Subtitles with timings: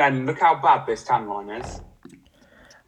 [0.00, 1.82] Ben, look how bad this tan line is.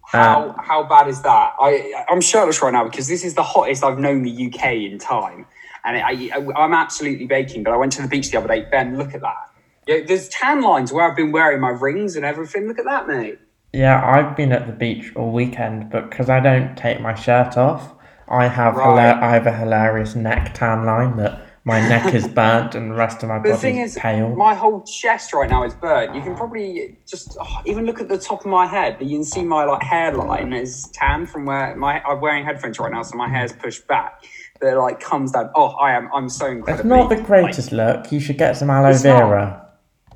[0.06, 1.52] How uh, how bad is that?
[1.60, 4.98] I I'm shirtless right now because this is the hottest I've known the UK in
[4.98, 5.44] time,
[5.84, 7.64] and I, I am absolutely baking.
[7.64, 8.62] But I went to the beach the other day.
[8.70, 9.50] Ben, look at that.
[9.86, 12.66] Yeah, there's tan lines where I've been wearing my rings and everything.
[12.66, 13.38] Look at that, mate.
[13.74, 17.58] Yeah, I've been at the beach all weekend, but because I don't take my shirt
[17.58, 17.92] off,
[18.26, 19.22] I have right.
[19.22, 23.22] I have a hilarious neck tan line that my neck is burnt and the rest
[23.22, 24.34] of my body is pale.
[24.34, 26.14] My whole chest right now is burnt.
[26.14, 28.96] You can probably just oh, even look at the top of my head.
[29.00, 32.90] You can see my like hairline is tan from where my I'm wearing headphones right
[32.90, 34.24] now, so my hair's pushed back.
[34.60, 35.50] That like comes down.
[35.54, 36.08] Oh, I am.
[36.12, 36.92] I'm so incredible.
[36.92, 38.12] It's not the greatest like, look.
[38.12, 39.68] You should get some aloe vera.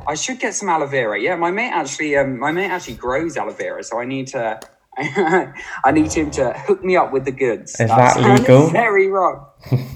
[0.07, 1.21] I should get some aloe vera.
[1.21, 4.61] Yeah, my mate actually, um, my mate actually grows aloe vera, so I need to.
[4.99, 7.73] I need him to hook me up with the goods.
[7.73, 8.71] Is that, that legal?
[8.71, 9.47] Very wrong.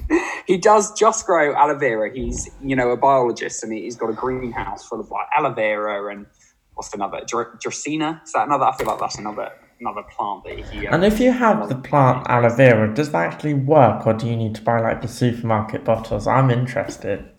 [0.46, 2.12] he does just grow aloe vera.
[2.12, 6.12] He's you know a biologist and he's got a greenhouse full of like aloe vera
[6.12, 6.26] and
[6.74, 8.22] what's another Dracaena?
[8.24, 8.64] Is that another?
[8.64, 10.86] I feel like that's another another plant that he.
[10.86, 14.26] Um, and if you have the plant aloe vera, does that actually work, or do
[14.26, 16.26] you need to buy like the supermarket bottles?
[16.26, 17.29] I'm interested.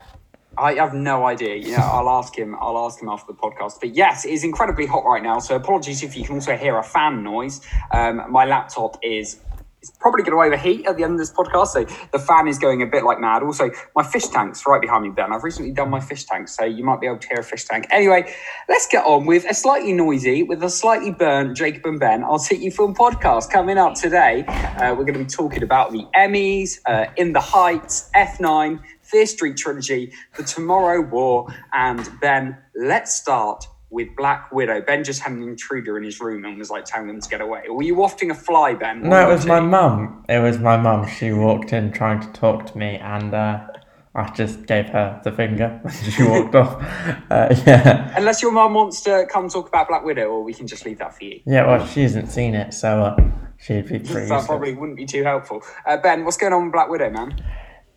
[0.62, 1.56] I have no idea.
[1.56, 2.56] You know, I'll ask him.
[2.59, 3.80] I'll ask him after the podcast.
[3.80, 5.40] But yes, it is incredibly hot right now.
[5.40, 7.62] So apologies if you can also hear a fan noise.
[7.92, 9.40] Um, my laptop is
[9.81, 11.70] it's probably going to overheat at the end of this podcast.
[11.70, 13.42] So the fan is going a bit like mad.
[13.42, 15.34] Also, my fish tank's right behind me, Ben.
[15.34, 17.66] I've recently done my fish tank, so you might be able to hear a fish
[17.66, 17.88] tank.
[17.90, 18.31] Anyway,
[18.70, 22.23] let's get on with a slightly noisy, with a slightly burnt Jacob and Ben.
[22.23, 24.44] I'll take you film podcast coming up today.
[24.46, 28.80] Uh, we're going to be talking about the Emmys, uh, In the Heights, F9,
[29.12, 32.58] Fear Street trilogy, The Tomorrow War, and Ben.
[32.76, 34.81] Let's start with Black Widow.
[34.81, 37.42] Ben just had an intruder in his room and was like telling him to get
[37.42, 37.64] away.
[37.68, 39.03] were you wafting a fly, Ben?
[39.03, 40.23] no, it was my mum.
[40.30, 41.08] It was my mum.
[41.09, 43.68] She walked in trying to talk to me, and uh,
[44.16, 45.81] I just gave her the finger.
[46.16, 46.81] she walked off.
[47.30, 48.14] Uh, yeah.
[48.16, 51.00] Unless your mum wants to come talk about Black Widow, or we can just leave
[51.00, 51.42] that for you.
[51.46, 53.18] Yeah, well, she hasn't seen it, so uh,
[53.58, 54.30] she'd be pretty.
[54.30, 55.64] that probably wouldn't be too helpful.
[55.86, 57.35] Uh, ben, what's going on with Black Widow, man?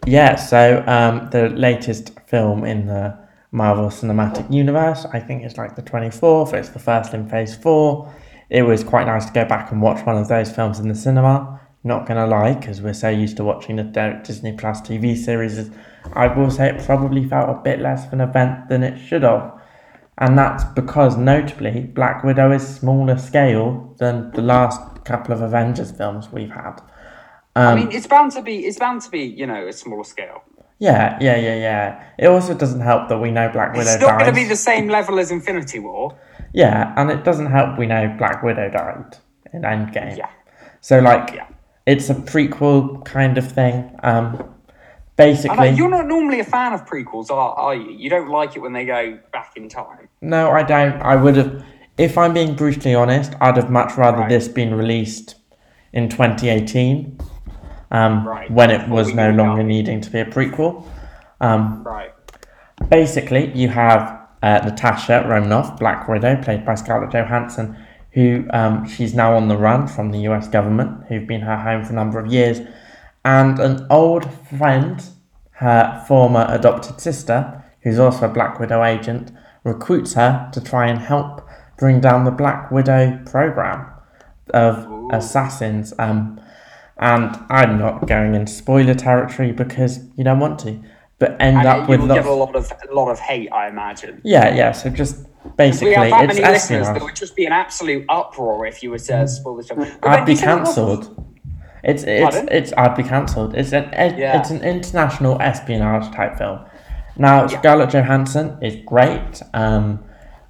[0.06, 3.18] Yeah, so um, the latest film in the
[3.52, 8.14] Marvel Cinematic Universe, I think it's like the 24th, it's the first in Phase 4.
[8.50, 10.94] It was quite nice to go back and watch one of those films in the
[10.94, 11.58] cinema.
[11.84, 15.70] Not gonna lie, because we're so used to watching the Disney Plus TV series,
[16.12, 19.22] I will say it probably felt a bit less of an event than it should
[19.22, 19.58] have.
[20.18, 25.92] And that's because, notably, Black Widow is smaller scale than the last couple of Avengers
[25.92, 26.80] films we've had.
[27.56, 28.66] Um, I mean, it's bound to be.
[28.66, 29.20] It's bound to be.
[29.20, 30.42] You know, a smaller scale.
[30.78, 32.04] Yeah, yeah, yeah, yeah.
[32.18, 33.90] It also doesn't help that we know Black Widow.
[33.90, 36.18] It's not going to be the same level as Infinity War.
[36.52, 39.16] Yeah, and it doesn't help we know Black Widow died
[39.52, 40.16] in Endgame.
[40.16, 40.30] Yeah.
[40.80, 41.46] So like, yeah.
[41.86, 43.98] it's a prequel kind of thing.
[44.02, 44.54] Um,
[45.16, 47.90] basically, you're not normally a fan of prequels, are, are you?
[47.90, 50.08] You don't like it when they go back in time.
[50.20, 51.00] No, I don't.
[51.02, 51.64] I would have,
[51.98, 54.28] if I'm being brutally honest, I'd have much rather right.
[54.28, 55.36] this been released
[55.92, 57.18] in 2018
[57.94, 58.50] um, right.
[58.50, 60.84] when it was no longer needing to be a prequel.
[61.40, 62.12] Um, right.
[62.88, 67.76] Basically, you have uh, Natasha Romanoff, Black Widow, played by Scarlett Johansson,
[68.10, 71.84] who um, she's now on the run from the US government, who've been her home
[71.84, 72.60] for a number of years,
[73.24, 74.28] and an old
[74.58, 75.04] friend,
[75.52, 79.30] her former adopted sister, who's also a Black Widow agent,
[79.62, 81.46] recruits her to try and help
[81.78, 83.86] bring down the Black Widow program
[84.52, 85.10] of Ooh.
[85.12, 85.94] assassins.
[85.98, 86.40] Um,
[86.98, 90.80] and I'm not going into spoiler territory because you don't want to,
[91.18, 92.14] but end and up with lots...
[92.14, 94.20] get a lot of a lot of hate, I imagine.
[94.24, 94.72] Yeah, yeah.
[94.72, 98.04] So just basically, we have that it's many listeners that would just be an absolute
[98.08, 99.86] uproar if you were to spoil the film.
[100.02, 101.20] I'd be cancelled.
[101.82, 103.54] It's it's it's I'd be cancelled.
[103.54, 104.40] It's an yeah.
[104.40, 106.60] it's an international espionage type film.
[107.16, 107.58] Now yeah.
[107.58, 109.42] Scarlett Johansson is great.
[109.52, 110.02] Um,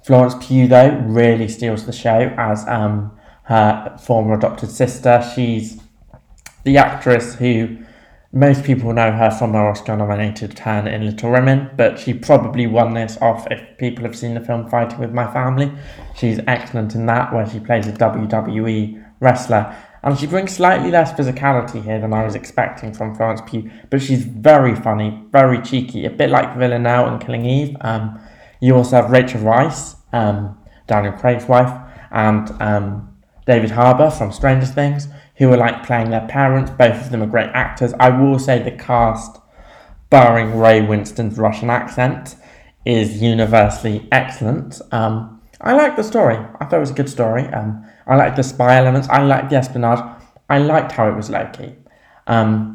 [0.03, 3.11] Florence Pugh though really steals the show as um,
[3.43, 5.27] her former adopted sister.
[5.35, 5.81] She's
[6.65, 7.77] the actress who
[8.33, 12.67] most people know her from her Oscar nominated turn in Little Women, but she probably
[12.67, 15.71] won this off if people have seen the film Fighting with My Family.
[16.15, 19.73] She's excellent in that, where she plays a WWE wrestler.
[20.03, 24.01] And she brings slightly less physicality here than I was expecting from Florence Pugh, but
[24.01, 27.77] she's very funny, very cheeky, a bit like Villanelle and Killing Eve.
[27.81, 28.19] Um,
[28.59, 30.57] you also have Rachel Weisz, um,
[30.87, 31.73] Daniel Craig's wife,
[32.11, 33.15] and um,
[33.47, 36.71] David Harbour from Stranger Things, who are like playing their parents.
[36.71, 37.93] Both of them are great actors.
[37.99, 39.37] I will say the cast,
[40.09, 42.35] barring Ray Winstone's Russian accent,
[42.85, 44.79] is universally excellent.
[44.91, 46.37] Um, I like the story.
[46.59, 47.43] I thought it was a good story.
[47.47, 49.07] Um, I like the spy elements.
[49.09, 49.99] I like the espionage.
[50.49, 51.75] I liked how it was Loki.
[52.27, 52.71] Um,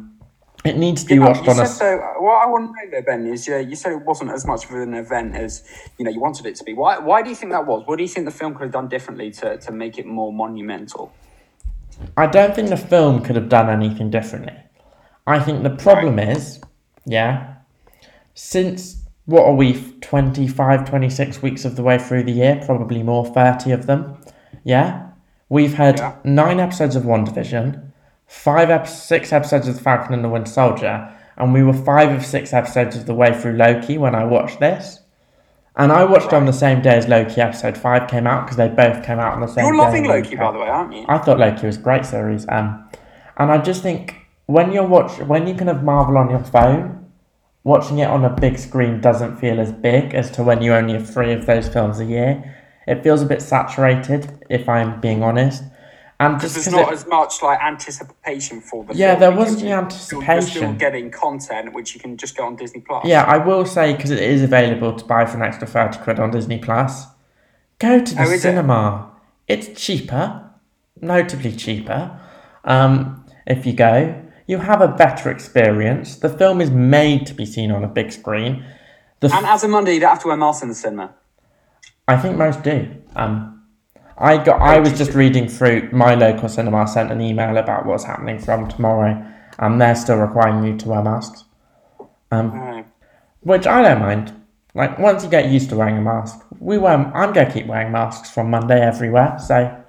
[0.63, 1.65] It needs to be watched on a.
[1.65, 4.45] So, what I want to know there, Ben, is uh, you said it wasn't as
[4.45, 5.63] much of an event as
[5.97, 6.73] you know you wanted it to be.
[6.73, 6.99] Why?
[6.99, 7.83] Why do you think that was?
[7.87, 10.31] What do you think the film could have done differently to, to make it more
[10.31, 11.13] monumental?
[12.17, 14.55] I don't think the film could have done anything differently.
[15.27, 16.29] I think the problem right.
[16.29, 16.61] is,
[17.05, 17.55] yeah,
[18.33, 23.25] since what are we 25, 26 weeks of the way through the year, probably more,
[23.25, 24.17] 30 of them,
[24.63, 25.09] yeah,
[25.49, 26.15] we've had yeah.
[26.23, 27.91] nine episodes of WandaVision
[28.31, 32.11] five ep- six episodes of The Falcon and the Winter Soldier, and we were five
[32.11, 35.00] of six episodes of the way through Loki when I watched this.
[35.77, 38.67] And I watched on the same day as Loki episode five came out because they
[38.67, 39.77] both came out on the same You're day.
[39.77, 41.05] You're loving Loki, by the way, aren't you?
[41.07, 42.45] I thought Loki was a great series.
[42.49, 42.89] Um,
[43.37, 44.15] and I just think
[44.47, 47.09] when you're watch when you can have Marvel on your phone,
[47.63, 50.93] watching it on a big screen doesn't feel as big as to when you only
[50.93, 52.57] have three of those films a year.
[52.87, 55.63] It feels a bit saturated, if I'm being honest.
[56.21, 59.71] And just there's not it, as much like anticipation for the yeah, there wasn't the
[59.71, 60.33] anticipation.
[60.35, 63.05] You're still getting content which you can just go on Disney Plus.
[63.05, 66.19] Yeah, I will say because it is available to buy for an extra thirty quid
[66.19, 67.07] on Disney Plus.
[67.79, 69.11] Go to the oh, cinema.
[69.47, 69.67] It?
[69.69, 70.51] It's cheaper,
[71.01, 72.19] notably cheaper.
[72.65, 76.17] Um, if you go, you have a better experience.
[76.17, 78.63] The film is made to be seen on a big screen.
[79.21, 81.15] The and as a Monday, you don't have to wear masks in the cinema.
[82.07, 82.89] I think most do.
[83.15, 83.60] Um,
[84.21, 84.61] I got.
[84.61, 88.67] I was just reading through my local cinema sent an email about what's happening from
[88.69, 89.25] tomorrow,
[89.57, 91.43] and they're still requiring you to wear masks.
[92.29, 92.85] Um,
[93.41, 94.33] which I don't mind.
[94.73, 96.93] Like once you get used to wearing a mask, we wear.
[96.93, 99.37] I'm gonna keep wearing masks from Monday everywhere.
[99.39, 99.83] So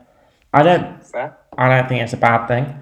[0.52, 1.04] I don't.
[1.04, 1.36] Fair.
[1.58, 2.74] I don't think it's a bad thing.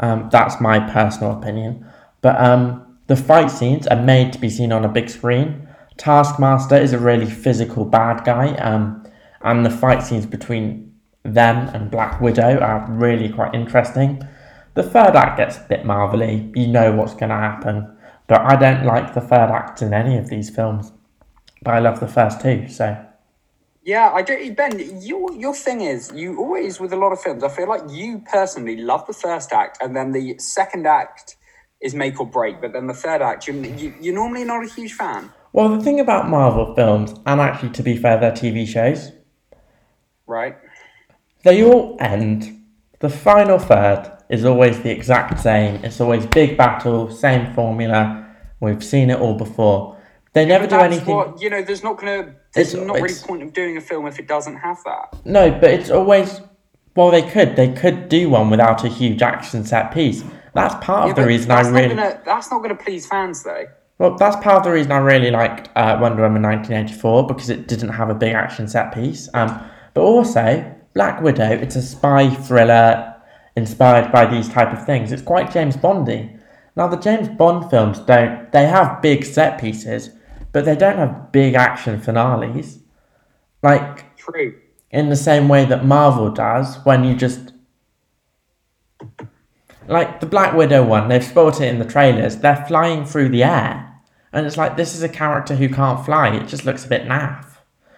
[0.00, 1.86] Um, that's my personal opinion.
[2.22, 5.68] But um, the fight scenes are made to be seen on a big screen.
[5.98, 8.54] Taskmaster is a really physical bad guy.
[8.56, 9.04] Um,
[9.42, 10.83] and the fight scenes between
[11.24, 14.22] them and Black Widow are really quite interesting.
[14.74, 18.56] The third act gets a bit marvelly, you know what's going to happen, but I
[18.56, 20.92] don't like the third act in any of these films.
[21.62, 23.04] But I love the first two, so.
[23.82, 24.54] Yeah, I do.
[24.54, 27.44] Ben, your your thing is you always with a lot of films.
[27.44, 31.36] I feel like you personally love the first act, and then the second act
[31.82, 32.62] is make or break.
[32.62, 35.30] But then the third act, you, you you're normally not a huge fan.
[35.52, 39.12] Well, the thing about Marvel films, and actually to be fair, their TV shows,
[40.26, 40.56] right?
[41.44, 42.62] They all end.
[43.00, 45.84] The final third is always the exact same.
[45.84, 48.26] It's always big battle, same formula.
[48.60, 49.98] We've seen it all before.
[50.32, 51.14] They never do anything.
[51.14, 52.34] What, you know, there's not gonna.
[52.54, 55.24] There's it's, not really point of doing a film if it doesn't have that.
[55.24, 56.40] No, but it's always.
[56.96, 57.56] Well, they could.
[57.56, 60.24] They could do one without a huge action set piece.
[60.54, 61.94] That's part yeah, of the reason I really.
[61.94, 63.66] Gonna, that's not going to please fans, though.
[63.98, 67.68] Well, that's part of the reason I really liked uh, Wonder Woman 1984 because it
[67.68, 69.28] didn't have a big action set piece.
[69.34, 69.60] Um,
[69.92, 73.14] but also, Black Widow, it's a spy thriller
[73.56, 75.12] inspired by these type of things.
[75.12, 76.36] It's quite James Bondy.
[76.76, 80.10] Now the James Bond films don't they have big set pieces,
[80.52, 82.78] but they don't have big action finales.
[83.62, 84.60] Like True.
[84.90, 87.52] In the same way that Marvel does when you just
[89.88, 92.36] like the Black Widow one, they've spoiled it in the trailers.
[92.36, 93.90] They're flying through the air.
[94.32, 96.34] And it's like this is a character who can't fly.
[96.34, 97.46] It just looks a bit naff.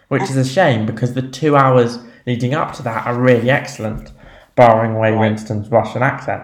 [0.08, 4.12] Which is a shame because the two hours leading up to that are really excellent,
[4.54, 5.20] barring away right.
[5.20, 6.42] Winstone's Russian accent.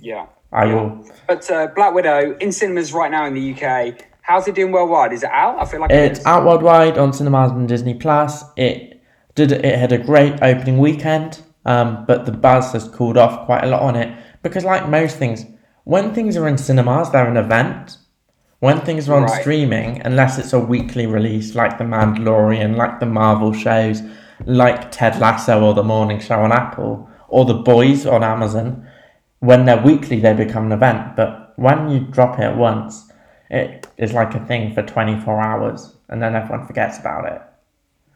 [0.00, 0.26] Yeah.
[0.52, 0.74] I yeah.
[0.74, 1.06] will.
[1.26, 4.04] But uh, Black Widow in cinemas right now in the UK.
[4.20, 5.12] How's it doing worldwide?
[5.12, 5.58] Is it out?
[5.58, 8.44] I feel like it's it out worldwide on cinemas and Disney Plus.
[8.56, 9.02] It
[9.34, 9.52] did.
[9.52, 13.66] It had a great opening weekend, um, but the buzz has cooled off quite a
[13.66, 15.44] lot on it because, like most things,
[15.84, 17.98] when things are in cinemas, they're an event.
[18.60, 19.40] When things are on right.
[19.40, 24.02] streaming, unless it's a weekly release like The Mandalorian, like the Marvel shows,
[24.46, 28.88] like Ted Lasso or The Morning Show on Apple or The Boys on Amazon,
[29.40, 31.16] when they're weekly, they become an event.
[31.16, 33.10] But when you drop it once,
[33.50, 37.42] it is like a thing for 24 hours and then everyone forgets about it.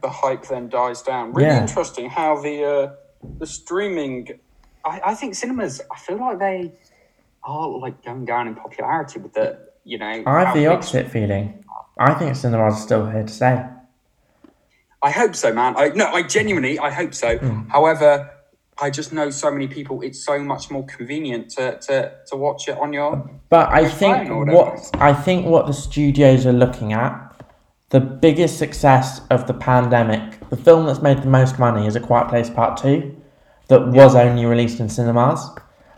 [0.02, 1.32] The hype then dies down.
[1.32, 1.62] Really yeah.
[1.62, 2.94] interesting how the uh,
[3.38, 4.38] the streaming.
[4.84, 5.80] I, I think cinemas.
[5.90, 6.72] I feel like they
[7.42, 10.22] are like going down in popularity with the you know.
[10.26, 11.64] I have the opposite feeling.
[11.98, 13.64] I think cinemas are still here to stay.
[15.02, 15.74] I hope so, man.
[15.76, 17.38] I no, I genuinely, I hope so.
[17.38, 17.70] Mm.
[17.70, 18.30] However,
[18.78, 20.02] I just know so many people.
[20.02, 23.30] It's so much more convenient to to, to watch it on your.
[23.48, 27.44] But I think what I think what the studios are looking at,
[27.90, 32.00] the biggest success of the pandemic, the film that's made the most money is A
[32.00, 33.16] Quiet Place Part Two,
[33.68, 35.48] that was only released in cinemas.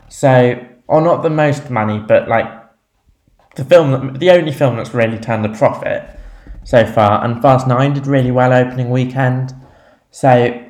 [0.09, 2.47] So, or not the most money, but like
[3.55, 6.18] the film, the only film that's really turned a profit
[6.69, 9.55] so far, and Fast 9 did really well opening weekend.
[10.11, 10.63] So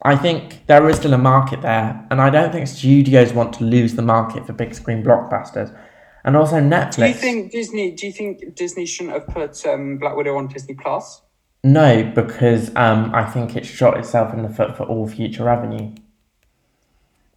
[0.00, 3.64] I think there is still a market there, and I don't think studios want to
[3.64, 5.78] lose the market for big screen blockbusters.
[6.24, 6.96] And also Netflix.
[6.96, 7.90] Do you think Disney?
[7.90, 11.20] Do you think Disney shouldn't have put um, Black Widow on Disney Plus?
[11.62, 15.94] No, because um, I think it shot itself in the foot for all future revenue.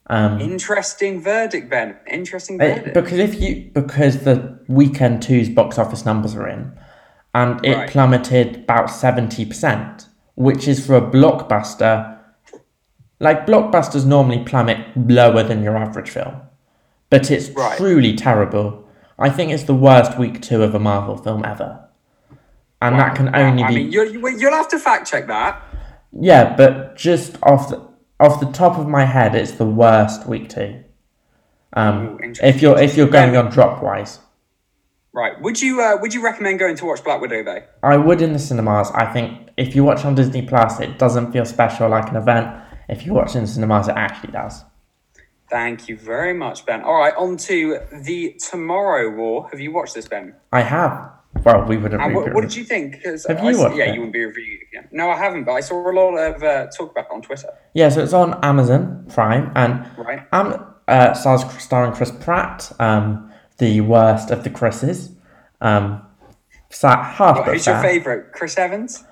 [0.08, 1.98] Um, Interesting verdict, Ben.
[2.10, 2.88] Interesting verdict.
[2.88, 6.72] It, because if you because the weekend two's box office numbers are in,
[7.36, 7.90] and it right.
[7.90, 12.18] plummeted about seventy percent, which is for a blockbuster.
[13.20, 16.42] Like blockbusters normally plummet lower than your average film,
[17.10, 17.78] but it's right.
[17.78, 18.88] truly terrible.
[19.20, 21.88] I think it's the worst week two of a Marvel film ever,
[22.82, 23.04] and wow.
[23.04, 23.76] that can only I be.
[23.76, 25.62] Mean, you'll, you'll have to fact check that.
[26.18, 27.86] Yeah, but just off the
[28.22, 30.84] off the top of my head, it's the worst week two.
[31.74, 34.20] Um, Ooh, if you're if you're going on drop wise.
[35.16, 35.40] Right.
[35.42, 37.64] Would you uh, would you recommend going to watch Black Widow though?
[37.82, 38.92] I would in the cinemas.
[38.94, 42.54] I think if you watch on Disney Plus, it doesn't feel special like an event.
[42.90, 44.66] If you watch in the cinemas, it actually does.
[45.50, 46.82] Thank you very much, Ben.
[46.82, 49.48] All right, on to the Tomorrow War.
[49.52, 50.36] Have you watched this, Ben?
[50.52, 51.12] I have.
[51.46, 52.14] Well, we would have.
[52.14, 53.02] What, what, did you think?
[53.06, 53.94] Have I, you watched Yeah, it?
[53.94, 54.90] you wouldn't be reviewing it again.
[54.92, 57.50] No, I haven't, but I saw a lot of uh, talk about it on Twitter.
[57.74, 60.28] Yeah, so it's on Amazon Prime, and right.
[60.34, 63.25] Um, uh, stars starring Chris Pratt, um,
[63.58, 65.12] the worst of the Chris's.
[65.62, 66.02] Um,
[66.82, 68.32] half what, who's your favourite?
[68.34, 69.04] Chris Evans?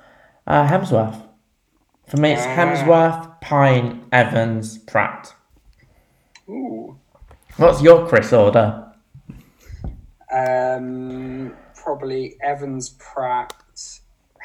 [0.46, 1.22] Uh, Hemsworth.
[2.08, 5.34] For me, it's uh, Hemsworth, Pine, Evans, Pratt.
[6.50, 6.98] Ooh.
[7.58, 8.92] What's your Chris order?
[10.32, 13.54] Um, probably Evans, Pratt,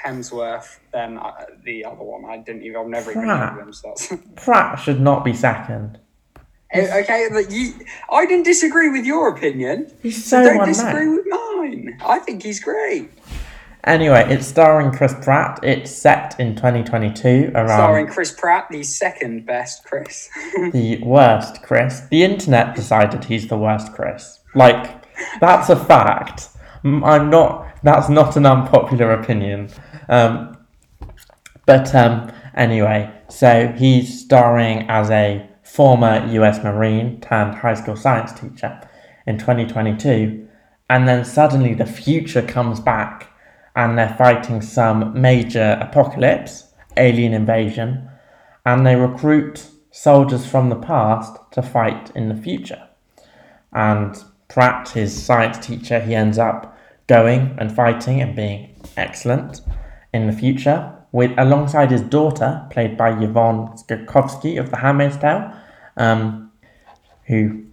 [0.05, 2.25] Hemsworth, then uh, the other one.
[2.27, 2.81] I didn't even.
[2.81, 3.25] I've never Pratt.
[3.25, 3.97] even heard of them.
[3.97, 5.99] So Pratt should not be second.
[6.75, 7.73] Okay, but you,
[8.11, 9.91] I didn't disagree with your opinion.
[10.03, 11.99] He's so, so don't disagree with mine.
[12.05, 13.11] I think he's great.
[13.85, 15.61] Anyway, it's starring Chris Pratt.
[15.63, 17.69] It's set in 2022 around.
[17.69, 20.29] Starring Chris Pratt, the second best Chris.
[20.73, 22.01] the worst Chris.
[22.11, 24.41] The internet decided he's the worst Chris.
[24.55, 25.05] Like,
[25.41, 26.49] that's a fact.
[26.85, 27.67] I'm not.
[27.83, 29.71] That's not an unpopular opinion.
[30.09, 30.59] Um,
[31.65, 36.65] but um, anyway, so he's starring as a former U.S.
[36.65, 38.81] Marine turned high school science teacher
[39.27, 40.49] in 2022,
[40.89, 43.31] and then suddenly the future comes back,
[43.77, 48.09] and they're fighting some major apocalypse, alien invasion,
[48.65, 52.89] and they recruit soldiers from the past to fight in the future.
[53.73, 54.17] And
[54.49, 59.61] Pratt, his science teacher, he ends up going and fighting and being excellent
[60.15, 65.53] in the future, with alongside his daughter, played by Yvonne Strahovski of The Handmaid's Tale,
[65.97, 66.53] um,
[67.27, 67.65] who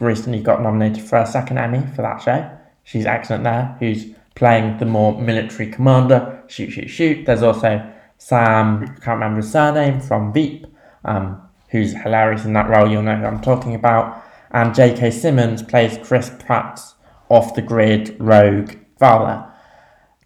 [0.00, 2.50] recently got nominated for a second Emmy for that show.
[2.84, 3.76] She's excellent there.
[3.78, 6.42] Who's playing the more military commander?
[6.48, 7.26] Shoot, shoot, shoot.
[7.26, 8.82] There's also Sam.
[8.82, 10.66] I can't remember his surname from Veep.
[11.04, 12.88] Um, who's hilarious in that role.
[12.88, 14.22] You'll know who I'm talking about.
[14.52, 15.10] And J.K.
[15.10, 16.94] Simmons plays Chris Pratt's
[17.30, 19.50] off the grid rogue father.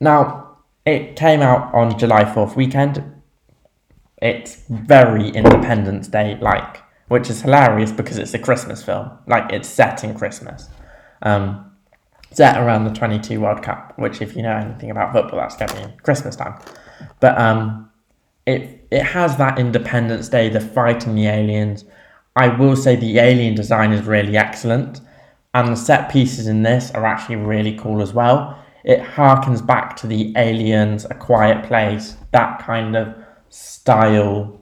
[0.00, 0.45] Now,
[0.86, 3.02] it came out on July 4th weekend.
[4.22, 9.10] It's very Independence Day like, which is hilarious because it's a Christmas film.
[9.26, 10.68] Like, it's set in Christmas.
[11.22, 11.72] Um,
[12.30, 15.68] set around the 22 World Cup, which, if you know anything about football, that's going
[15.70, 16.54] to be Christmas time.
[17.18, 17.90] But um,
[18.46, 21.84] it, it has that Independence Day, the fighting the aliens.
[22.36, 25.00] I will say the alien design is really excellent,
[25.52, 29.96] and the set pieces in this are actually really cool as well it harkens back
[29.96, 33.14] to the Aliens, A Quiet Place, that kind of
[33.48, 34.60] style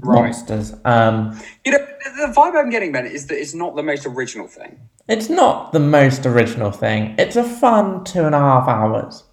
[0.00, 0.20] right.
[0.20, 0.74] monsters.
[0.84, 4.46] Um, you know, the vibe I'm getting, Ben, is that it's not the most original
[4.46, 4.78] thing.
[5.08, 7.14] It's not the most original thing.
[7.18, 9.24] It's a fun two and a half hours.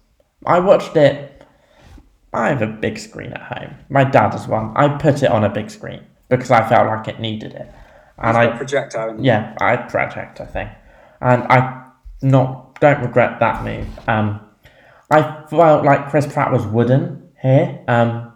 [0.46, 1.44] I watched it.
[2.32, 3.74] I have a big screen at home.
[3.90, 4.74] My dad has one.
[4.76, 7.70] I put it on a big screen because I felt like it needed it.
[8.16, 9.14] And I projector.
[9.20, 10.70] Yeah, I projector thing,
[11.20, 11.90] and I
[12.22, 13.86] not don't regret that move.
[14.08, 14.40] Um,
[15.10, 17.82] I felt like Chris Pratt was wooden here.
[17.88, 18.32] Um,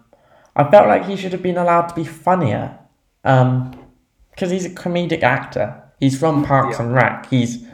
[0.56, 2.78] I felt like he should have been allowed to be funnier.
[3.24, 3.80] Um,
[4.40, 5.82] because he's a comedic actor.
[5.98, 6.86] He's from Parks yeah.
[6.86, 7.28] and Rec.
[7.28, 7.66] He's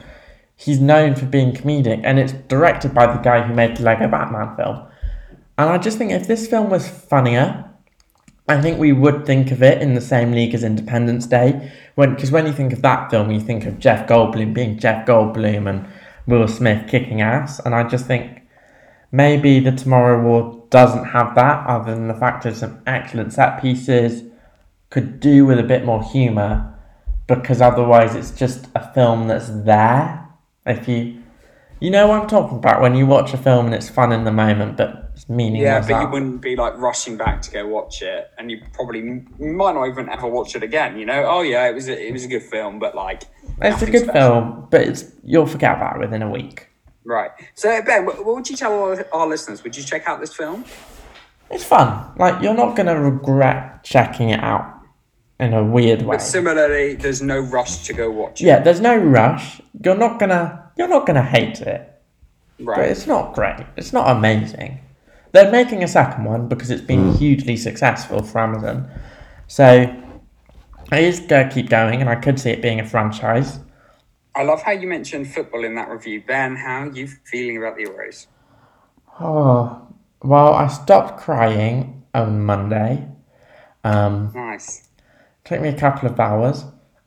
[0.57, 4.09] he's known for being comedic, and it's directed by the guy who made the Lego
[4.09, 4.85] Batman film.
[5.57, 7.63] And I just think if this film was funnier,
[8.49, 11.71] I think we would think of it in the same league as Independence Day.
[11.95, 15.05] When because when you think of that film, you think of Jeff Goldblum being Jeff
[15.05, 15.87] Goldblum and
[16.27, 18.41] Will Smith kicking ass, and I just think
[19.11, 23.61] maybe the Tomorrow War doesn't have that, other than the fact of some excellent set
[23.61, 24.23] pieces,
[24.89, 26.73] could do with a bit more humour,
[27.27, 30.27] because otherwise it's just a film that's there.
[30.65, 31.23] If you,
[31.79, 34.25] you know what I'm talking about when you watch a film and it's fun in
[34.25, 35.87] the moment, but meaningless.
[35.89, 39.01] Yeah, but you wouldn't be like rushing back to go watch it, and you probably
[39.39, 40.97] might not even ever watch it again.
[40.97, 43.23] You know, oh yeah, it was a, it was a good film, but like
[43.61, 44.13] It's a good special.
[44.41, 46.67] film, but it's you'll forget about it within a week.
[47.03, 47.31] Right.
[47.55, 49.63] So Ben, what would you tell our, our listeners?
[49.63, 50.65] Would you check out this film?
[51.49, 52.11] It's fun.
[52.17, 54.73] Like you're not gonna regret checking it out
[55.39, 56.17] in a weird way.
[56.17, 58.45] But similarly, there's no rush to go watch it.
[58.45, 59.61] Yeah, there's no rush.
[59.83, 61.93] You're not gonna you're not gonna hate it.
[62.59, 62.75] Right.
[62.77, 63.65] But it's not great.
[63.77, 64.79] It's not amazing.
[65.31, 67.17] They're making a second one because it's been mm.
[67.17, 68.89] hugely successful for Amazon.
[69.47, 69.93] So
[70.91, 73.59] it is going to keep going, and I could see it being a franchise.
[74.35, 76.23] I love how you mentioned football in that review.
[76.25, 78.27] Ben, how are you feeling about the Euros?
[79.19, 79.87] Oh,
[80.23, 83.07] well, I stopped crying on Monday.
[83.83, 84.89] Um, nice.
[85.43, 86.65] Took me a couple of hours.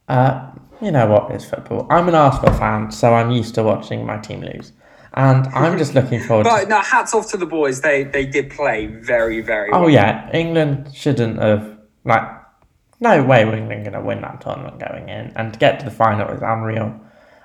[0.09, 0.51] Uh,
[0.81, 1.31] you know what?
[1.31, 1.87] It's football.
[1.91, 4.73] I'm an Arsenal fan, so I'm used to watching my team lose.
[5.15, 6.45] And I'm just looking forward.
[6.45, 6.69] but to...
[6.69, 7.81] no, hats off to the boys.
[7.81, 9.71] They they did play very very.
[9.73, 9.91] Oh well.
[9.91, 12.23] yeah, England shouldn't have like.
[13.03, 15.87] No way, we're England going to win that tournament going in, and to get to
[15.87, 17.01] the final is unreal.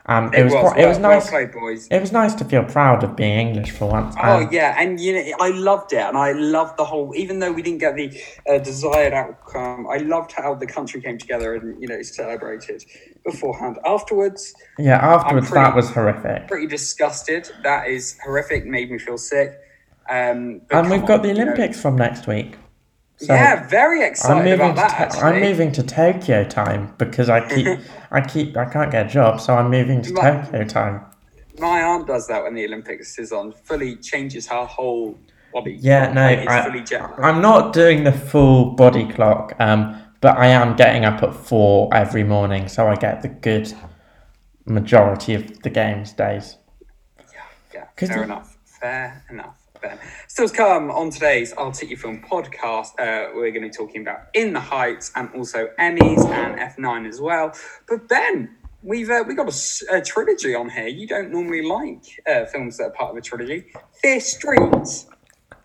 [0.07, 1.24] Um, it, it was, was quite, well, it was nice.
[1.24, 1.88] Well played, boys.
[1.89, 4.15] It was nice to feel proud of being English for once.
[4.21, 7.13] Oh um, yeah, and you know I loved it, and I loved the whole.
[7.15, 8.15] Even though we didn't get the
[8.47, 12.85] uh, desired outcome, I loved how the country came together and you know celebrated
[13.24, 13.79] beforehand.
[13.83, 16.47] Afterwards, yeah, afterwards pretty, that was horrific.
[16.47, 17.50] Pretty disgusted.
[17.63, 18.65] That is horrific.
[18.65, 19.59] Made me feel sick.
[20.07, 21.81] Um, and we've got the Olympics you know.
[21.81, 22.57] from next week.
[23.17, 25.12] So yeah, very excited I'm moving about that.
[25.12, 27.79] To, I'm moving to Tokyo time because I keep,
[28.12, 31.05] I keep, I can't get a job, so I'm moving to my, Tokyo time.
[31.57, 33.53] My aunt does that when the Olympics is on.
[33.53, 35.17] Fully changes her whole
[35.53, 35.77] body.
[35.79, 41.05] Yeah, no, I, am not doing the full body clock, um, but I am getting
[41.05, 43.74] up at four every morning, so I get the good
[44.65, 46.57] majority of the games days.
[47.34, 47.41] Yeah,
[47.74, 48.57] yeah, fair enough.
[48.65, 49.64] Fair enough.
[49.86, 50.00] Ben.
[50.27, 53.70] Still to come on today's I'll Take You Film podcast, uh, we're going to be
[53.70, 57.54] talking about In the Heights and also Emmys and F9 as well.
[57.88, 60.88] But Ben, we've uh, we got a, a, trilogy on here.
[60.88, 63.65] You don't normally like uh, films that are part of a trilogy.
[64.01, 65.06] Fear Street.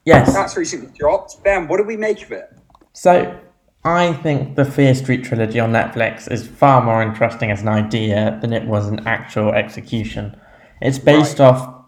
[0.05, 0.35] Yes.
[0.35, 1.43] That's recently dropped.
[1.43, 2.51] Ben, what do we make of it?
[2.93, 3.39] So,
[3.85, 8.39] I think the Fear Street trilogy on Netflix is far more interesting as an idea
[8.43, 10.39] than it was an actual execution.
[10.83, 11.47] It's based right.
[11.47, 11.80] off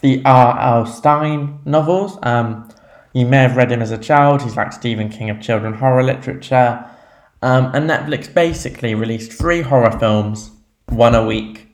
[0.00, 0.86] the R.L.
[0.86, 2.18] Stine novels.
[2.22, 2.68] Um,
[3.12, 4.42] you may have read him as a child.
[4.42, 6.84] He's like Stephen King of children horror literature.
[7.42, 10.50] Um, and Netflix basically released three horror films,
[10.86, 11.68] one a week.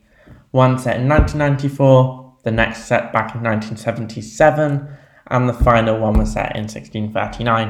[0.52, 4.88] One set in 1994, the next set back in 1977,
[5.28, 7.68] and the final one was set in 1639.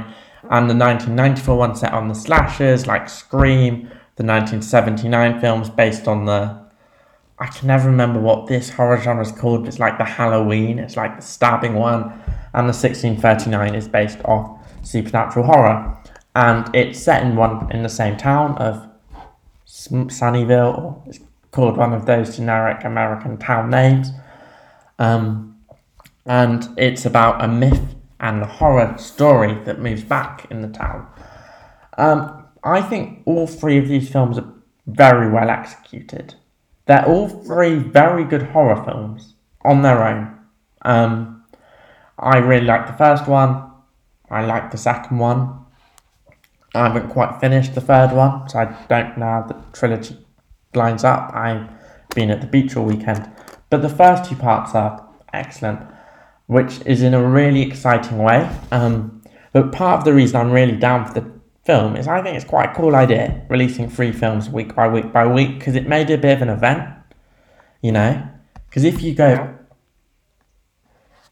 [0.49, 6.27] And the 1994 one set on the slashers like Scream, the 1979 films based on
[6.27, 6.66] the
[7.39, 9.69] I can never remember what this horror genre is called.
[9.69, 10.79] It's like the Halloween.
[10.79, 12.05] It's like the stabbing one,
[12.55, 15.99] and the 1639 is based off supernatural horror,
[16.35, 18.89] and it's set in one in the same town of
[19.67, 21.21] Sunnyvale, or it's
[21.51, 24.11] called one of those generic American town names.
[24.99, 25.59] Um,
[26.25, 31.07] and it's about a myth and a horror story that moves back in the town.
[31.99, 34.53] Um, I think all three of these films are
[34.87, 36.35] very well executed.
[36.87, 40.39] They're all three very good horror films on their own.
[40.83, 41.45] Um,
[42.19, 43.71] I really like the first one.
[44.31, 45.67] I like the second one.
[46.75, 50.17] I haven't quite finished the third one, so I don't know how the trilogy
[50.75, 51.33] lines up.
[51.35, 51.69] I've
[52.15, 53.31] been at the beach all weekend.
[53.71, 55.81] But the first two parts are excellent,
[56.47, 58.49] which is in a really exciting way.
[58.71, 59.23] Um,
[59.53, 61.36] but part of the reason I'm really down for the
[61.67, 65.13] film is I think it's quite a cool idea releasing three films week by week
[65.13, 66.89] by week because it made it a bit of an event,
[67.83, 68.27] you know.
[68.69, 69.55] Because if you go,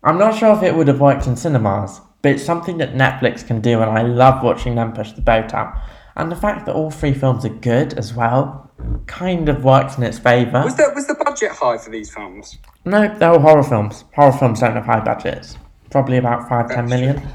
[0.03, 3.47] I'm not sure if it would have worked in cinemas, but it's something that Netflix
[3.47, 5.75] can do, and I love watching them push the boat out.
[6.17, 8.71] And the fact that all three films are good as well
[9.07, 10.63] kind of works in its favour.
[10.65, 12.59] Was the, was the budget high for these films?
[12.85, 14.05] No, they're all horror films.
[14.15, 15.57] Horror films don't have high budgets.
[15.91, 17.21] Probably about five, That's ten million.
[17.21, 17.31] True.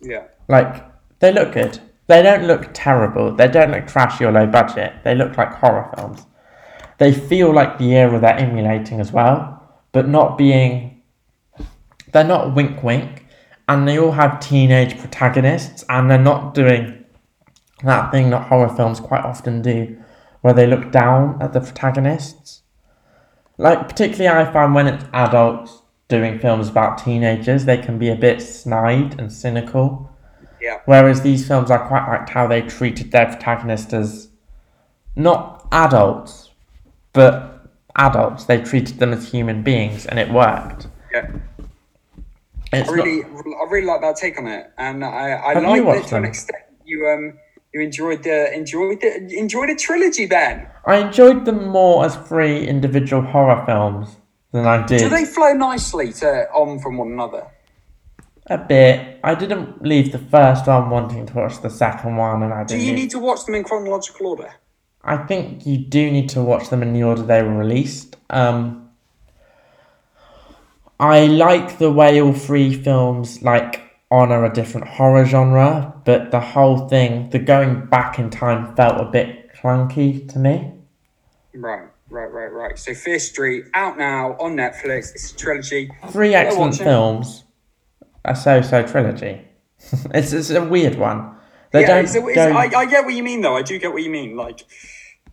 [0.00, 0.24] Yeah.
[0.48, 0.91] Like,
[1.22, 1.78] they look good.
[2.08, 3.32] They don't look terrible.
[3.34, 4.92] They don't look trashy or low budget.
[5.04, 6.26] They look like horror films.
[6.98, 11.00] They feel like the era they're emulating as well, but not being.
[12.12, 13.26] They're not wink wink,
[13.68, 17.04] and they all have teenage protagonists, and they're not doing
[17.84, 19.96] that thing that horror films quite often do,
[20.40, 22.62] where they look down at the protagonists.
[23.58, 28.16] Like, particularly, I find when it's adults doing films about teenagers, they can be a
[28.16, 30.11] bit snide and cynical
[30.62, 30.78] yeah.
[30.86, 34.28] Whereas these films, I quite liked how they treated their protagonist as
[35.16, 36.50] not adults,
[37.12, 38.44] but adults.
[38.44, 40.86] They treated them as human beings, and it worked.
[41.12, 41.30] Yeah.
[42.72, 43.28] It's I really, not...
[43.28, 46.24] I really like that take on it, and I, I like it to them?
[46.24, 46.62] an extent.
[46.86, 47.38] You um,
[47.74, 50.68] You enjoyed the enjoyed the enjoyed a trilogy, Ben.
[50.84, 54.16] I enjoyed them more as three individual horror films
[54.52, 54.98] than I did.
[54.98, 57.46] Do they flow nicely to on from one another?
[58.46, 59.20] A bit.
[59.22, 62.74] I didn't leave the first one wanting to watch the second one, and I Do
[62.74, 62.86] didn't.
[62.88, 64.52] you need to watch them in chronological order?
[65.04, 68.16] I think you do need to watch them in the order they were released.
[68.30, 68.90] Um,
[70.98, 76.40] I like the way all three films like honor a different horror genre, but the
[76.40, 80.72] whole thing, the going back in time, felt a bit clunky to me.
[81.54, 82.78] Right, right, right, right.
[82.78, 85.12] So Fear Street out now on Netflix.
[85.14, 85.90] It's a trilogy.
[86.10, 87.44] Three excellent films.
[88.24, 89.40] A so-so trilogy.
[90.14, 91.34] it's it's a weird one.
[91.72, 92.52] They yeah, don't it's it's- go.
[92.56, 93.56] I, I get what you mean, though.
[93.56, 94.36] I do get what you mean.
[94.36, 94.60] Like,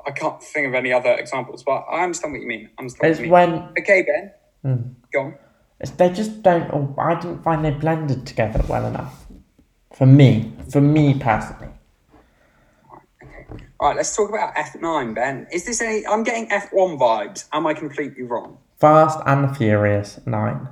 [0.07, 2.69] I can't think of any other examples, but I understand what you mean.
[2.77, 3.61] I understand it's what you mean.
[3.61, 4.31] when Okay, Ben.
[4.63, 4.89] Hmm.
[5.13, 5.35] Go on.
[5.81, 6.69] It's, they just don't.
[6.73, 9.25] oh, I didn't find they blended together well enough.
[9.93, 11.69] For me, for me personally,
[13.23, 13.45] Okay.
[13.79, 15.47] All right, let's talk about F9, Ben.
[15.51, 16.05] Is this any.
[16.07, 17.45] I'm getting F1 vibes.
[17.51, 18.57] Am I completely wrong?
[18.79, 20.67] Fast and Furious Nine.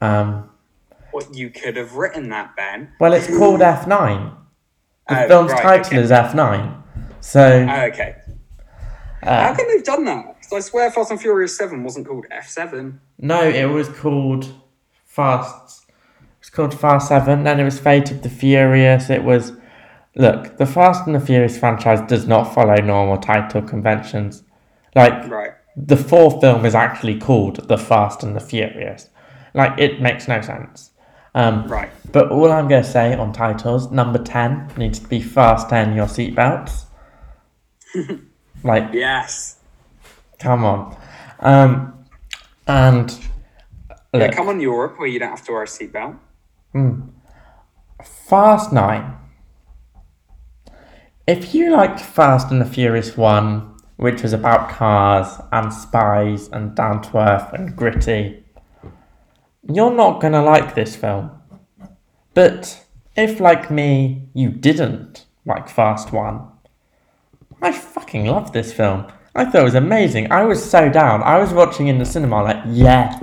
[0.00, 0.49] Um,
[1.12, 2.92] What you could have written that, Ben.
[3.00, 4.32] well, it's called F Nine.
[5.08, 5.98] The Oh, film's right, title okay.
[5.98, 6.82] is F Nine.
[7.20, 8.16] So Oh, okay.
[9.22, 10.24] How uh, come they've done that?
[10.42, 12.98] 'Cause I swear Fast and Furious 7 wasn't called F7.
[13.18, 14.46] no, it was called
[15.04, 15.84] Fast.
[15.88, 15.94] It
[16.40, 17.44] was called Fast Seven.
[17.44, 19.10] Then it was Fate of the Furious.
[19.10, 19.52] It was.
[20.16, 24.42] Look, the Fast and the Furious franchise does not follow normal title conventions.
[24.96, 25.52] Like Right.
[25.76, 29.08] the fourth film is actually called The Fast and the Furious.
[29.54, 30.89] Like, it makes no sense.
[31.34, 31.90] Um, Right.
[32.12, 36.06] But all I'm going to say on titles, number 10 needs to be Fasten Your
[36.06, 36.84] Seatbelts.
[38.64, 39.56] like, Yes.
[40.38, 40.96] come on.
[41.40, 42.06] Um,
[42.66, 43.10] and
[44.12, 46.16] Yeah, look, come on, Europe, where you don't have to wear a seatbelt.
[48.28, 49.16] Fast 9.
[51.26, 56.74] If you liked Fast and the Furious 1, which was about cars and spies and
[56.74, 58.42] down to earth and gritty,
[59.68, 61.30] you're not going to like this film.
[62.34, 62.84] But
[63.16, 66.48] if, like me, you didn't like Fast 1,
[67.62, 69.06] I fucking love this film.
[69.34, 70.30] I thought it was amazing.
[70.32, 71.22] I was so down.
[71.22, 73.18] I was watching in the cinema, like, yeah.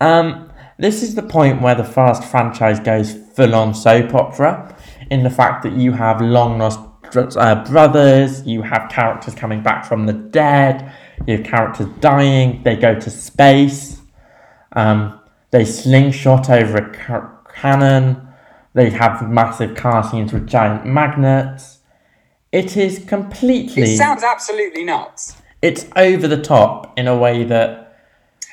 [0.00, 4.76] Um, this is the point where the Fast franchise goes full on soap opera,
[5.10, 6.80] in the fact that you have long lost
[7.16, 10.92] uh, brothers, you have characters coming back from the dead,
[11.26, 14.00] you have characters dying, they go to space,
[14.72, 15.20] um,
[15.54, 18.26] they slingshot over a ca- cannon,
[18.72, 21.78] they have massive car scenes with giant magnets.
[22.50, 23.82] It is completely.
[23.94, 25.36] It sounds absolutely nuts.
[25.62, 27.96] it's over the top in a way that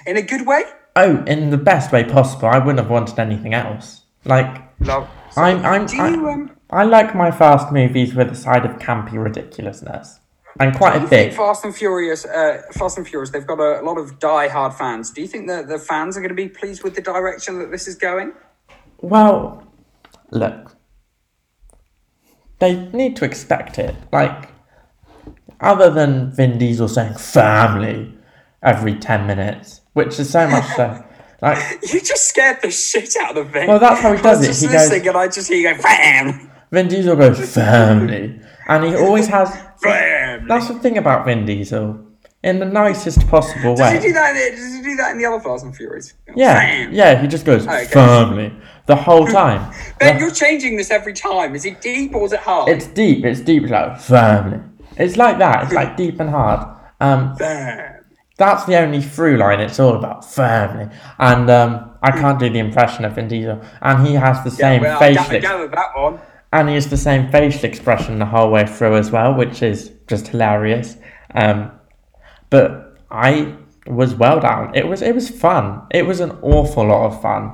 [0.05, 0.63] In a good way?
[0.95, 5.07] oh in the best way possible i wouldn't have wanted anything else like No.
[5.37, 8.73] i'm i'm Do you, I, um, I like my fast movies with a side of
[8.79, 10.19] campy ridiculousness
[10.59, 13.81] and quite do a bit Fast and Furious, uh, Fast and Furious, they've got a,
[13.83, 15.11] lot of die-hard fans.
[15.11, 17.71] Do you think that the fans are going to be pleased with the direction that
[17.71, 18.33] this is going?
[19.03, 19.65] well
[20.29, 20.77] look
[22.59, 24.49] they need to expect it like
[25.59, 28.13] other than vin diesel saying family
[28.61, 31.03] every 10 minutes which is so much so
[31.41, 31.57] like
[31.91, 33.65] You just scared the shit out of me.
[33.67, 34.67] Well, that's how he does I was it.
[34.67, 38.83] Just He goes- and I just hear you go, fam, vin diesel goes family and
[38.83, 39.49] he always has
[39.81, 40.20] fam.
[40.51, 41.97] That's the thing about Vin Diesel.
[42.43, 44.11] In the nicest possible Does he do way.
[44.13, 44.35] that?
[44.35, 46.13] In, do that in the other Fast and Furious?
[46.35, 46.91] Yeah, Fam.
[46.91, 47.85] yeah, he just goes Okay.
[47.85, 48.51] firmly
[48.87, 49.71] the whole time.
[49.99, 51.55] Ben, The- you're changing this every time.
[51.55, 52.67] Is it deep or is it hard?
[52.67, 54.59] it's deep, it's deep, it's like firmly.
[54.97, 56.67] It's like that, it's like deep and hard.
[56.99, 57.35] Um,
[58.37, 60.87] that's the only through line it's all about, firmly.
[61.19, 63.61] And um, I can't do the impression of Vin Diesel.
[63.81, 66.19] And he has the same well, I facial I ex- that one.
[66.51, 69.91] And he has the same facial expression the whole way through as well, which is
[70.07, 70.97] just hilarious.
[71.33, 71.71] Um,
[72.49, 73.55] but I
[73.87, 74.75] was well down.
[74.75, 75.83] It was it was fun.
[75.91, 77.53] It was an awful lot of fun.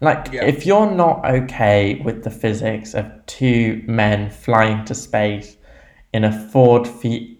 [0.00, 0.44] Like Yeah.
[0.44, 5.56] if you're not okay with the physics of two men flying to space
[6.12, 7.36] in a Ford Fi-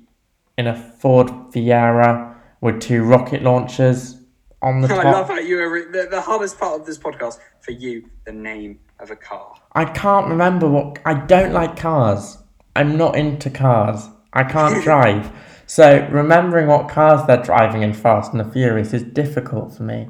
[0.58, 4.19] in a Ford Fiera with two rocket launchers
[4.62, 5.04] on the top.
[5.04, 8.32] I love how you were the, the hardest part of this podcast for you, the
[8.32, 9.54] name of a car.
[9.72, 10.98] I can't remember what.
[11.04, 12.38] I don't like cars.
[12.76, 14.08] I'm not into cars.
[14.32, 15.30] I can't drive.
[15.66, 20.08] So remembering what cars they're driving in Fast and the Furious is difficult for me.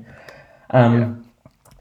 [0.70, 1.28] Um,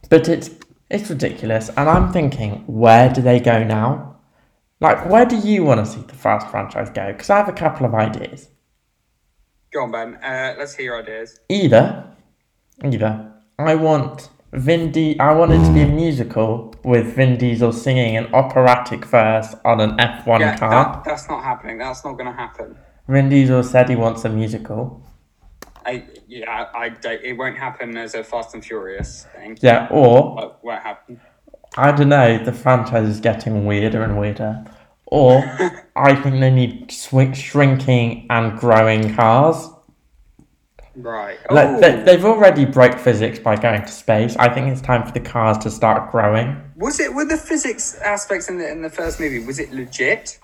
[0.10, 0.50] But it's
[0.90, 4.18] it's ridiculous, and I'm thinking, where do they go now?
[4.82, 7.12] Like, where do you want to see the Fast franchise go?
[7.12, 8.50] Because I have a couple of ideas.
[9.72, 10.16] Go on, Ben.
[10.16, 11.40] Uh, let's hear your ideas.
[11.50, 12.06] Either,
[12.84, 15.20] either I want Vin D.
[15.20, 19.80] I want it to be a musical with Vin Diesel singing an operatic verse on
[19.80, 20.72] an F1 yeah, car.
[20.72, 21.78] That, that's not happening.
[21.78, 22.76] That's not going to happen.
[23.08, 25.04] Vin Diesel said he wants a musical.
[25.86, 27.22] I yeah, I don't.
[27.24, 29.58] It won't happen as a Fast and Furious thing.
[29.62, 31.20] Yeah, or it won't happen.
[31.78, 32.44] I don't know.
[32.44, 34.66] The franchise is getting weirder and weirder.
[35.06, 35.40] Or
[35.96, 39.70] I think they need sw- shrinking and growing cars.
[41.02, 41.40] Right.
[41.50, 42.04] Like they, oh.
[42.04, 44.36] they've already broke physics by going to space.
[44.38, 46.62] I think it's time for the cars to start growing.
[46.76, 49.40] Was it were the physics aspects in the in the first movie?
[49.46, 50.40] Was it legit?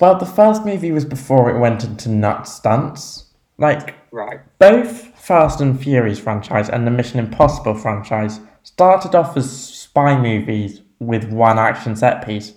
[0.00, 3.32] Well, the first movie was before it went into nut stunts.
[3.58, 4.40] Like right.
[4.58, 10.82] Both Fast and Furious franchise and the Mission Impossible franchise started off as spy movies
[11.00, 12.54] with one action set piece,